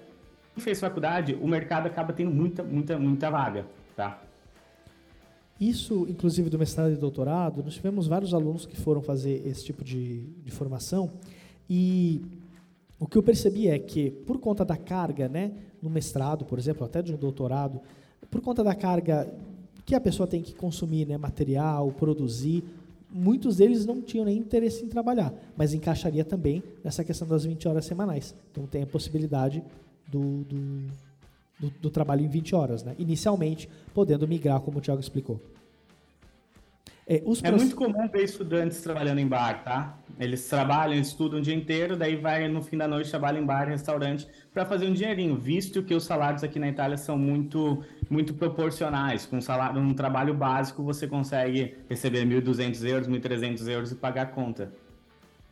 fez 0.59 0.79
faculdade, 0.79 1.37
o 1.41 1.49
mercado 1.49 1.87
acaba 1.87 2.13
tendo 2.13 2.31
muita, 2.31 2.63
muita, 2.63 2.97
muita 2.97 3.31
vaga. 3.31 3.67
Tá? 3.97 4.23
Isso, 5.61 6.07
inclusive, 6.09 6.49
do 6.49 6.57
mestrado 6.57 6.93
e 6.93 6.97
doutorado, 6.97 7.65
nós 7.65 7.75
tivemos 7.75 8.07
vários 8.07 8.33
alunos 8.33 8.65
que 8.65 8.77
foram 8.77 9.03
fazer 9.03 9.45
esse 9.45 9.65
tipo 9.65 9.83
de, 9.83 10.21
de 10.45 10.53
formação 10.53 11.11
e 11.69 12.23
o 12.99 13.07
que 13.07 13.19
eu 13.19 13.23
percebi 13.23 13.69
é 13.69 13.79
que, 13.79 14.11
por 14.11 14.39
conta 14.39 14.65
da 14.65 14.77
carga, 14.77 15.29
né, 15.29 15.53
no 15.83 15.91
mestrado, 15.91 16.45
por 16.45 16.59
exemplo, 16.59 16.85
até 16.85 17.03
de 17.03 17.13
um 17.13 17.17
doutorado, 17.17 17.81
por 18.31 18.41
conta 18.41 18.63
da 18.65 18.75
carga 18.75 19.33
que 19.85 19.95
a 19.95 20.01
pessoa 20.01 20.27
tem 20.27 20.43
que 20.43 20.55
consumir, 20.55 21.07
né, 21.07 21.17
material, 21.17 21.91
produzir, 21.93 22.63
muitos 23.11 23.57
deles 23.57 23.87
não 23.87 24.03
tinham 24.03 24.25
nem 24.25 24.37
interesse 24.37 24.85
em 24.85 24.89
trabalhar, 24.89 25.33
mas 25.57 25.73
encaixaria 25.73 26.25
também 26.25 26.63
nessa 26.85 27.03
questão 27.03 27.27
das 27.27 27.45
20 27.45 27.69
horas 27.69 27.85
semanais. 27.87 28.35
Então 28.51 28.67
tem 28.67 28.83
a 28.83 28.87
possibilidade 28.87 29.63
do, 30.07 30.45
do, 30.45 30.87
do, 31.59 31.71
do 31.81 31.91
trabalho 31.91 32.25
em 32.25 32.29
20 32.29 32.55
horas, 32.55 32.83
né? 32.83 32.95
inicialmente 32.99 33.69
podendo 33.95 34.29
migrar, 34.29 34.61
como 34.61 34.79
o 34.79 34.81
Thiago 34.81 35.01
explicou. 35.01 35.41
É, 37.07 37.23
é 37.43 37.51
muito 37.51 37.75
comum 37.75 38.07
ver 38.09 38.25
estudantes 38.25 38.83
trabalhando 38.83 39.19
em 39.19 39.27
bar, 39.27 39.65
tá? 39.65 39.99
Eles 40.19 40.49
trabalham, 40.49 40.99
estudam 40.99 41.39
o 41.39 41.43
dia 41.43 41.55
inteiro, 41.55 41.97
daí 41.97 42.17
vai 42.17 42.49
no 42.49 42.61
fim 42.61 42.77
da 42.77 42.89
noite 42.89 43.09
trabalham 43.09 43.43
em 43.43 43.47
bar, 43.47 43.69
restaurante, 43.69 44.27
para 44.53 44.67
fazer 44.67 44.87
um 44.87 44.93
dinheirinho, 44.93 45.37
visto 45.37 45.83
que 45.83 45.95
os 45.95 46.05
salários 46.05 46.43
aqui 46.43 46.59
na 46.59 46.69
Itália 46.69 46.97
são 46.97 47.17
muito, 47.17 47.85
muito 48.11 48.35
proporcionais. 48.35 49.25
Com 49.27 49.37
um, 49.37 49.41
salário, 49.41 49.81
um 49.81 49.95
trabalho 49.95 50.35
básico, 50.35 50.83
você 50.83 51.07
consegue 51.07 51.77
receber 51.89 52.27
1.200 52.27 52.85
euros, 52.85 53.09
1.300 53.09 53.69
euros 53.69 53.93
e 53.93 53.95
pagar 53.95 54.23
a 54.23 54.27
conta. 54.27 54.73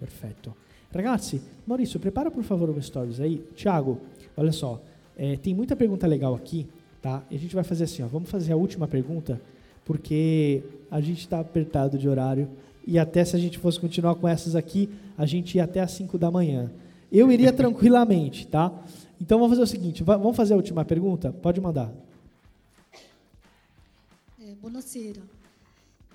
Perfeito. 0.01 0.53
Ragazzi, 0.93 1.43
Maurício, 1.67 2.01
prepara 2.01 2.31
por 2.31 2.43
favor 2.43 2.71
o 2.71 2.83
stories 2.83 3.21
aí. 3.21 3.39
Thiago, 3.55 4.01
olha 4.37 4.53
só, 4.53 4.83
é, 5.17 5.37
tem 5.37 5.55
muita 5.55 5.77
pergunta 5.77 6.07
legal 6.07 6.35
aqui, 6.35 6.67
tá? 7.01 7.23
E 7.31 7.37
a 7.37 7.39
gente 7.39 7.55
vai 7.55 7.63
fazer 7.63 7.85
assim, 7.85 8.03
ó, 8.03 8.07
vamos 8.07 8.31
fazer 8.31 8.53
a 8.53 8.57
última 8.57 8.89
pergunta 8.89 9.41
porque 9.85 10.65
a 10.91 11.01
gente 11.01 11.21
está 11.21 11.39
apertado 11.39 11.97
de 11.97 12.09
horário 12.09 12.49
e 12.87 12.99
até 12.99 13.25
se 13.25 13.35
a 13.35 13.39
gente 13.39 13.59
fosse 13.59 13.81
continuar 13.81 14.15
com 14.15 14.29
essas 14.29 14.55
aqui, 14.55 14.89
a 15.19 15.27
gente 15.27 15.57
ia 15.57 15.65
até 15.65 15.81
às 15.81 15.91
5 15.93 16.17
da 16.17 16.31
manhã. 16.31 16.71
Eu 17.11 17.33
iria 17.33 17.51
tranquilamente, 17.53 18.47
tá? 18.47 18.73
Então 19.21 19.39
vamos 19.39 19.57
fazer 19.57 19.63
o 19.63 19.67
seguinte, 19.67 20.05
vamos 20.05 20.37
fazer 20.37 20.55
a 20.55 20.57
última 20.57 20.85
pergunta? 20.85 21.33
Pode 21.33 21.61
mandar. 21.61 21.93
É, 24.41 24.55
buonasera. 24.61 25.23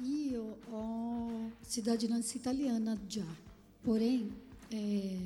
Io 0.04 0.58
ho 0.72 1.52
cittadinanza 1.62 2.36
italiana 2.36 2.98
già, 3.08 3.26
porém 3.84 4.32
é, 4.72 5.18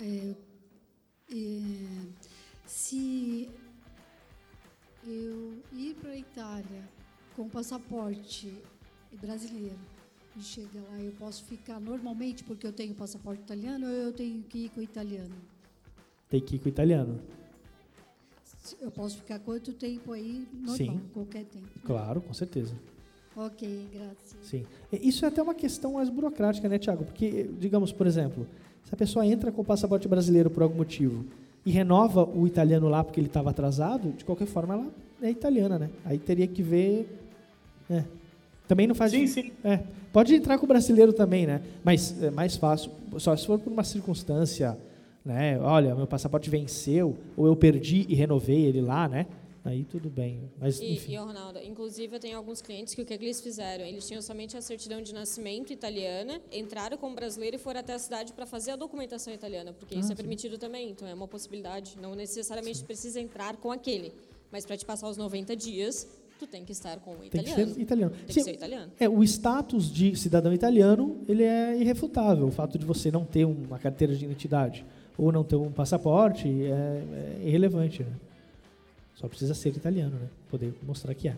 é, 0.00 0.34
é, 1.32 1.60
se 2.66 3.50
eu 5.06 5.58
ir 5.72 5.94
para 6.00 6.12
a 6.12 6.16
Itália 6.16 6.88
com 7.34 7.48
passaporte 7.48 8.54
brasileiro 9.20 9.95
e 10.38 10.42
chega 10.42 10.80
lá, 10.90 11.00
eu 11.00 11.12
posso 11.12 11.44
ficar 11.44 11.80
normalmente 11.80 12.44
porque 12.44 12.66
eu 12.66 12.72
tenho 12.72 12.94
passaporte 12.94 13.42
italiano 13.42 13.86
ou 13.86 13.92
eu 13.92 14.12
tenho 14.12 14.42
que 14.42 14.66
ir 14.66 14.68
com 14.70 14.80
o 14.80 14.82
italiano? 14.82 15.34
Tem 16.28 16.40
que 16.40 16.56
ir 16.56 16.58
com 16.58 16.66
o 16.66 16.68
italiano. 16.68 17.18
Eu 18.80 18.90
posso 18.90 19.18
ficar 19.18 19.38
quanto 19.38 19.72
tempo 19.72 20.12
aí? 20.12 20.46
Normal, 20.52 20.76
Sim. 20.76 21.00
qualquer 21.14 21.44
tempo. 21.44 21.68
Claro, 21.84 22.20
com 22.20 22.34
certeza. 22.34 22.74
Ok, 23.36 23.88
graças. 23.92 24.36
Sim. 24.42 24.64
Isso 24.92 25.24
é 25.24 25.28
até 25.28 25.42
uma 25.42 25.54
questão 25.54 25.92
mais 25.92 26.08
burocrática, 26.08 26.68
né, 26.68 26.78
Tiago? 26.78 27.04
Porque, 27.04 27.48
digamos, 27.58 27.92
por 27.92 28.06
exemplo, 28.06 28.46
se 28.84 28.92
a 28.92 28.96
pessoa 28.96 29.26
entra 29.26 29.52
com 29.52 29.62
o 29.62 29.64
passaporte 29.64 30.08
brasileiro 30.08 30.50
por 30.50 30.62
algum 30.62 30.76
motivo 30.76 31.24
e 31.64 31.70
renova 31.70 32.24
o 32.24 32.46
italiano 32.46 32.88
lá 32.88 33.04
porque 33.04 33.20
ele 33.20 33.28
estava 33.28 33.50
atrasado, 33.50 34.12
de 34.12 34.24
qualquer 34.24 34.46
forma 34.46 34.74
ela 34.74 34.92
é 35.22 35.30
italiana, 35.30 35.78
né? 35.78 35.90
Aí 36.04 36.18
teria 36.18 36.46
que 36.46 36.62
ver 36.62 37.08
é. 37.90 38.04
Também 38.66 38.86
não 38.86 38.94
faz. 38.94 39.12
Sim, 39.12 39.26
sim. 39.26 39.52
É. 39.62 39.80
Pode 40.12 40.34
entrar 40.34 40.58
com 40.58 40.64
o 40.64 40.68
brasileiro 40.68 41.12
também, 41.12 41.46
né? 41.46 41.62
Mas 41.84 42.22
é 42.22 42.30
mais 42.30 42.56
fácil. 42.56 42.90
Só 43.18 43.36
se 43.36 43.46
for 43.46 43.58
por 43.58 43.72
uma 43.72 43.84
circunstância, 43.84 44.76
né? 45.24 45.58
Olha, 45.60 45.94
meu 45.94 46.06
passaporte 46.06 46.48
venceu, 46.48 47.16
ou 47.36 47.46
eu 47.46 47.56
perdi 47.56 48.06
e 48.08 48.14
renovei 48.14 48.64
ele 48.64 48.80
lá, 48.80 49.08
né? 49.08 49.26
Aí 49.66 49.82
tudo 49.82 50.08
bem. 50.08 50.48
Mas, 50.60 50.78
e, 50.78 50.94
e, 50.94 51.16
Ronaldo, 51.16 51.58
inclusive 51.58 52.14
eu 52.14 52.20
tenho 52.20 52.38
alguns 52.38 52.62
clientes 52.62 52.94
que 52.94 53.02
o 53.02 53.04
que 53.04 53.12
eles 53.12 53.40
fizeram? 53.40 53.84
Eles 53.84 54.06
tinham 54.06 54.22
somente 54.22 54.56
a 54.56 54.62
certidão 54.62 55.02
de 55.02 55.12
nascimento 55.12 55.72
italiana, 55.72 56.40
entraram 56.52 56.96
como 56.96 57.16
brasileiro 57.16 57.56
e 57.56 57.58
foram 57.58 57.80
até 57.80 57.92
a 57.92 57.98
cidade 57.98 58.32
para 58.32 58.46
fazer 58.46 58.70
a 58.70 58.76
documentação 58.76 59.34
italiana, 59.34 59.72
porque 59.72 59.96
ah, 59.96 59.98
isso 59.98 60.12
é 60.12 60.14
permitido 60.14 60.56
também, 60.56 60.90
então 60.90 61.08
é 61.08 61.12
uma 61.12 61.26
possibilidade. 61.26 61.98
Não 62.00 62.14
necessariamente 62.14 62.78
sim. 62.78 62.84
precisa 62.84 63.20
entrar 63.20 63.56
com 63.56 63.72
aquele, 63.72 64.12
mas 64.52 64.64
para 64.64 64.76
te 64.76 64.86
passar 64.86 65.08
os 65.08 65.16
90 65.16 65.56
dias, 65.56 66.06
tu 66.38 66.46
tem 66.46 66.64
que 66.64 66.72
estar 66.72 66.98
com 66.98 67.12
o 67.12 67.24
italiano. 67.24 67.30
Tem 67.30 67.44
que 67.44 67.72
ser 67.72 67.80
italiano. 67.80 68.12
Tem 68.12 68.26
que 68.26 68.42
ser 68.42 68.54
italiano. 68.54 68.92
É, 68.98 69.08
o 69.08 69.22
status 69.24 69.92
de 69.92 70.14
cidadão 70.16 70.52
italiano, 70.52 71.18
ele 71.28 71.42
é 71.42 71.76
irrefutável. 71.76 72.46
O 72.46 72.50
fato 72.50 72.78
de 72.78 72.84
você 72.84 73.10
não 73.10 73.24
ter 73.24 73.44
uma 73.44 73.78
carteira 73.78 74.14
de 74.14 74.24
identidade 74.24 74.84
ou 75.16 75.32
não 75.32 75.42
ter 75.42 75.56
um 75.56 75.70
passaporte 75.70 76.46
é, 76.48 76.70
é 76.70 77.40
irrelevante, 77.44 78.02
né? 78.02 78.12
Só 79.14 79.28
precisa 79.28 79.54
ser 79.54 79.70
italiano, 79.70 80.18
né? 80.18 80.28
Poder 80.50 80.74
mostrar 80.82 81.14
que 81.14 81.28
é. 81.28 81.36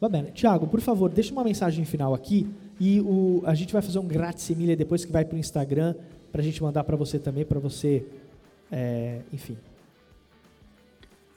Va 0.00 0.08
bene. 0.08 0.30
Tiago, 0.32 0.66
por 0.66 0.80
favor, 0.80 1.10
deixa 1.10 1.32
uma 1.32 1.44
mensagem 1.44 1.84
final 1.84 2.14
aqui 2.14 2.46
e 2.80 3.00
o, 3.00 3.42
a 3.44 3.54
gente 3.54 3.72
vai 3.72 3.82
fazer 3.82 3.98
um 3.98 4.06
grazie 4.06 4.54
mille 4.54 4.76
depois 4.76 5.04
que 5.04 5.12
vai 5.12 5.24
para 5.24 5.36
o 5.36 5.38
Instagram 5.38 5.94
para 6.30 6.40
a 6.40 6.44
gente 6.44 6.62
mandar 6.62 6.84
para 6.84 6.96
você 6.96 7.18
também, 7.18 7.44
para 7.44 7.58
você, 7.58 8.04
é, 8.70 9.20
enfim, 9.32 9.56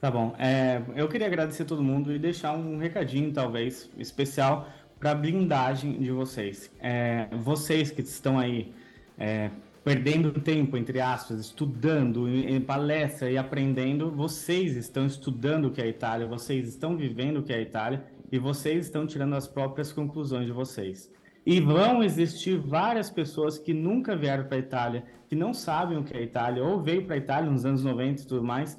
Tá 0.02 0.10
bom. 0.10 0.34
É, 0.40 0.82
eu 0.96 1.10
queria 1.10 1.28
agradecer 1.28 1.64
a 1.64 1.66
todo 1.66 1.84
mundo 1.84 2.14
e 2.14 2.18
deixar 2.18 2.54
um 2.54 2.78
recadinho, 2.78 3.34
talvez, 3.34 3.90
especial 3.98 4.70
para 4.98 5.12
a 5.12 5.16
blindagem 5.16 6.00
de 6.00 6.10
vocês. 6.10 6.72
É, 6.80 7.28
vocês 7.42 7.92
que 7.92 8.02
estão 8.02 8.40
aí 8.40 8.74
é, 9.18 9.50
perdendo 9.84 10.32
tempo, 10.32 10.78
entre 10.78 11.02
aspas, 11.02 11.40
estudando 11.40 12.30
em 12.30 12.62
palestra 12.62 13.30
e 13.30 13.38
aprendendo, 13.38 14.10
vocês 14.10 14.78
estão 14.78 15.06
estudando 15.06 15.66
o 15.66 15.72
que 15.72 15.82
é 15.82 15.86
a 15.86 15.88
Itália, 15.88 16.28
vocês 16.28 16.70
estão 16.70 16.96
vivendo 16.96 17.38
o 17.38 17.44
que 17.44 17.52
é 17.52 17.58
a 17.58 17.62
Itália 17.62 18.04
e 18.32 18.40
vocês 18.40 18.86
estão 18.86 19.06
tirando 19.06 19.36
as 19.36 19.48
próprias 19.48 19.92
conclusões 19.92 20.46
de 20.46 20.54
vocês. 20.54 21.12
E 21.46 21.60
vão 21.60 22.04
existir 22.04 22.58
várias 22.58 23.10
pessoas 23.10 23.58
que 23.58 23.74
nunca 23.74 24.16
vieram 24.16 24.46
para 24.46 24.58
a 24.58 24.60
Itália, 24.60 25.04
que 25.28 25.36
não 25.36 25.54
sabem 25.54 25.98
o 25.98 26.04
que 26.04 26.14
é 26.14 26.20
a 26.20 26.24
Itália, 26.24 26.64
ou 26.64 26.82
veio 26.82 27.06
para 27.06 27.16
a 27.16 27.18
Itália 27.18 27.50
nos 27.50 27.66
anos 27.66 27.84
90 27.84 28.22
e 28.22 28.26
tudo 28.26 28.44
mais, 28.44 28.78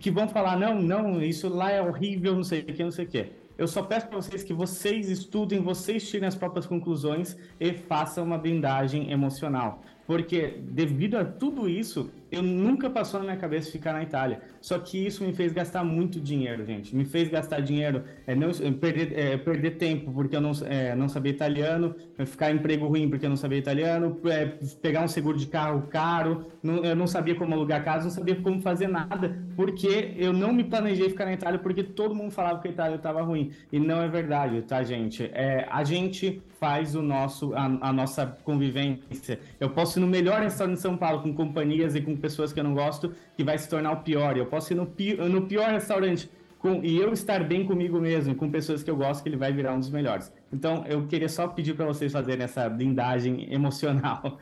que 0.00 0.10
vão 0.10 0.28
falar, 0.28 0.58
não, 0.58 0.80
não, 0.80 1.22
isso 1.22 1.48
lá 1.48 1.70
é 1.70 1.80
horrível, 1.80 2.34
não 2.34 2.44
sei 2.44 2.60
o 2.60 2.64
que, 2.64 2.82
não 2.82 2.90
sei 2.90 3.04
o 3.04 3.08
que. 3.08 3.26
Eu 3.56 3.66
só 3.66 3.82
peço 3.82 4.06
para 4.06 4.16
vocês 4.16 4.44
que 4.44 4.52
vocês 4.52 5.08
estudem, 5.08 5.60
vocês 5.60 6.08
tirem 6.08 6.28
as 6.28 6.36
próprias 6.36 6.66
conclusões 6.66 7.36
e 7.58 7.72
façam 7.72 8.24
uma 8.24 8.38
blindagem 8.38 9.10
emocional. 9.10 9.82
Porque 10.06 10.58
devido 10.62 11.16
a 11.16 11.24
tudo 11.24 11.68
isso, 11.68 12.10
eu 12.30 12.42
nunca 12.42 12.90
passou 12.90 13.20
na 13.20 13.26
minha 13.26 13.36
cabeça 13.36 13.70
ficar 13.70 13.92
na 13.92 14.02
Itália. 14.02 14.40
Só 14.60 14.78
que 14.78 15.06
isso 15.06 15.24
me 15.24 15.32
fez 15.32 15.52
gastar 15.52 15.84
muito 15.84 16.20
dinheiro, 16.20 16.64
gente. 16.64 16.94
Me 16.94 17.04
fez 17.04 17.28
gastar 17.28 17.60
dinheiro, 17.60 18.02
é, 18.26 18.34
não, 18.34 18.50
perder, 18.74 19.18
é, 19.18 19.36
perder 19.36 19.72
tempo 19.72 20.12
porque 20.12 20.36
eu 20.36 20.40
não, 20.40 20.52
é, 20.66 20.94
não 20.94 21.08
sabia 21.08 21.32
italiano, 21.32 21.94
ficar 22.26 22.50
emprego 22.50 22.86
ruim 22.86 23.08
porque 23.08 23.26
eu 23.26 23.30
não 23.30 23.36
sabia 23.36 23.58
italiano, 23.58 24.18
é, 24.26 24.46
pegar 24.82 25.02
um 25.02 25.08
seguro 25.08 25.38
de 25.38 25.46
carro 25.46 25.82
caro, 25.88 26.46
não, 26.62 26.84
eu 26.84 26.96
não 26.96 27.06
sabia 27.06 27.34
como 27.34 27.54
alugar 27.54 27.84
casa, 27.84 28.04
não 28.04 28.10
sabia 28.10 28.36
como 28.36 28.60
fazer 28.60 28.88
nada, 28.88 29.38
porque 29.56 30.14
eu 30.16 30.32
não 30.32 30.52
me 30.52 30.64
planejei 30.64 31.08
ficar 31.08 31.24
na 31.24 31.32
Itália 31.32 31.58
porque 31.58 31.82
todo 31.82 32.14
mundo 32.14 32.30
falava 32.30 32.60
que 32.60 32.68
a 32.68 32.70
Itália 32.70 32.96
estava 32.96 33.22
ruim. 33.22 33.52
E 33.72 33.78
não 33.78 34.02
é 34.02 34.08
verdade, 34.08 34.62
tá, 34.62 34.82
gente? 34.82 35.30
É, 35.32 35.66
a 35.70 35.84
gente 35.84 36.42
faz 36.58 36.94
o 36.94 37.02
nosso, 37.02 37.54
a, 37.54 37.64
a 37.64 37.92
nossa 37.92 38.26
convivência. 38.44 39.38
Eu 39.60 39.70
posso 39.70 39.98
ir 39.98 40.00
no 40.00 40.06
melhor 40.06 40.40
restaurante 40.42 40.76
de 40.76 40.82
São 40.82 40.96
Paulo 40.96 41.22
com 41.22 41.32
companhias 41.32 41.94
e 41.94 42.00
com 42.00 42.16
pessoas 42.18 42.52
que 42.52 42.60
eu 42.60 42.64
não 42.64 42.74
gosto, 42.74 43.14
que 43.36 43.42
vai 43.42 43.56
se 43.56 43.68
tornar 43.68 43.92
o 43.92 44.02
pior. 44.02 44.36
Eu 44.36 44.46
posso 44.46 44.72
ir 44.72 44.76
no, 44.76 44.86
pi 44.86 45.14
no 45.14 45.46
pior 45.46 45.70
restaurante 45.70 46.30
com, 46.58 46.84
e 46.84 46.96
eu 46.96 47.12
estar 47.12 47.44
bem 47.44 47.64
comigo 47.64 48.00
mesmo, 48.00 48.34
com 48.34 48.50
pessoas 48.50 48.82
que 48.82 48.90
eu 48.90 48.96
gosto, 48.96 49.22
que 49.22 49.28
ele 49.28 49.36
vai 49.36 49.52
virar 49.52 49.74
um 49.74 49.78
dos 49.78 49.90
melhores. 49.90 50.32
Então, 50.52 50.84
eu 50.86 51.06
queria 51.06 51.28
só 51.28 51.46
pedir 51.46 51.74
para 51.74 51.86
vocês 51.86 52.12
fazerem 52.12 52.44
essa 52.44 52.68
blindagem 52.68 53.46
emocional. 53.54 54.38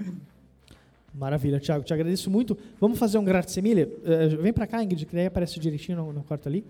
Maravilha, 1.14 1.60
Thiago, 1.60 1.84
te 1.84 1.94
agradeço 1.94 2.30
muito. 2.30 2.56
Vamos 2.80 2.98
fazer 2.98 3.18
um 3.18 3.24
grazie 3.24 3.62
mille. 3.62 3.84
Uh, 3.84 4.40
vem 4.40 4.52
para 4.52 4.66
cá, 4.66 4.82
Ingrid, 4.82 5.06
que 5.06 5.14
daí 5.14 5.26
aparece 5.26 5.58
direitinho 5.58 5.98
no, 5.98 6.12
no 6.12 6.22
quarto 6.22 6.48
ali. 6.48 6.64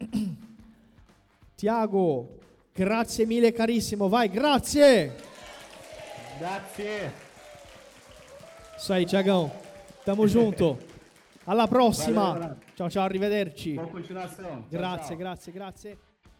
Tiago, 1.56 2.28
grazie 2.74 3.26
mille 3.26 3.52
carissimo, 3.52 4.08
vai, 4.08 4.28
grazie! 4.28 5.12
Grazie! 6.38 7.10
Isso 8.78 8.92
aí, 8.92 9.04
Tiagão. 9.04 9.52
Tamo 10.10 10.26
junto. 10.26 10.76
Alla 11.44 11.68
prossima. 11.68 12.56
Ciao, 12.74 12.90
ciao, 12.90 13.04
arrivederci. 13.04 13.74
Continuazione. 13.74 14.64
Grazie, 14.68 15.06
ciao. 15.06 15.16
grazie, 15.16 15.52
grazie. 15.52 15.98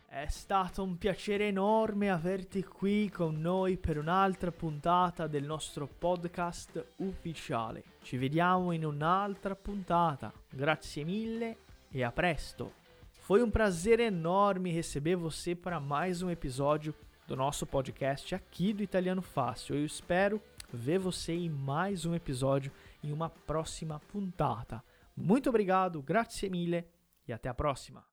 È 0.09 0.27
stato 0.27 0.83
un 0.83 0.99
piacere 0.99 1.47
enorme 1.47 2.11
averti 2.11 2.65
qui 2.65 3.09
con 3.11 3.41
noi 3.41 3.77
per 3.77 3.97
un'altra 3.97 4.51
puntata 4.51 5.29
del 5.29 5.45
nostro 5.45 5.87
podcast 5.87 6.85
ufficiale. 6.97 7.85
Ci 8.03 8.17
vediamo 8.17 8.73
in 8.73 8.85
un'altra 8.85 9.55
puntata. 9.55 10.33
Grazie 10.51 11.05
mille 11.05 11.59
e 11.93 12.03
a 12.03 12.11
presto. 12.11 12.73
Foi 13.21 13.41
um 13.41 13.51
prazer 13.51 14.01
enorme 14.01 14.73
receber 14.73 15.15
você 15.15 15.55
para 15.55 15.79
mais 15.79 16.23
um 16.23 16.29
episódio 16.29 16.93
do 17.25 17.37
nosso 17.37 17.65
podcast 17.67 18.35
aqui 18.35 18.73
do 18.73 18.83
Italiano 18.83 19.23
Fácil. 19.23 19.77
Eu 19.77 19.85
espero 19.85 20.43
ver 20.73 20.99
você 20.99 21.33
em 21.33 21.49
mais 21.49 22.05
um 22.05 22.17
episódio 22.17 22.73
em 23.03 23.13
uma 23.13 23.31
próxima 23.31 24.01
puntata. 24.01 24.83
Muito 25.17 25.49
obrigado, 25.49 26.03
grazie 26.03 26.49
mille 26.51 26.85
e 27.27 27.33
até 27.33 27.49
a 27.49 27.55
próxima. 27.55 28.10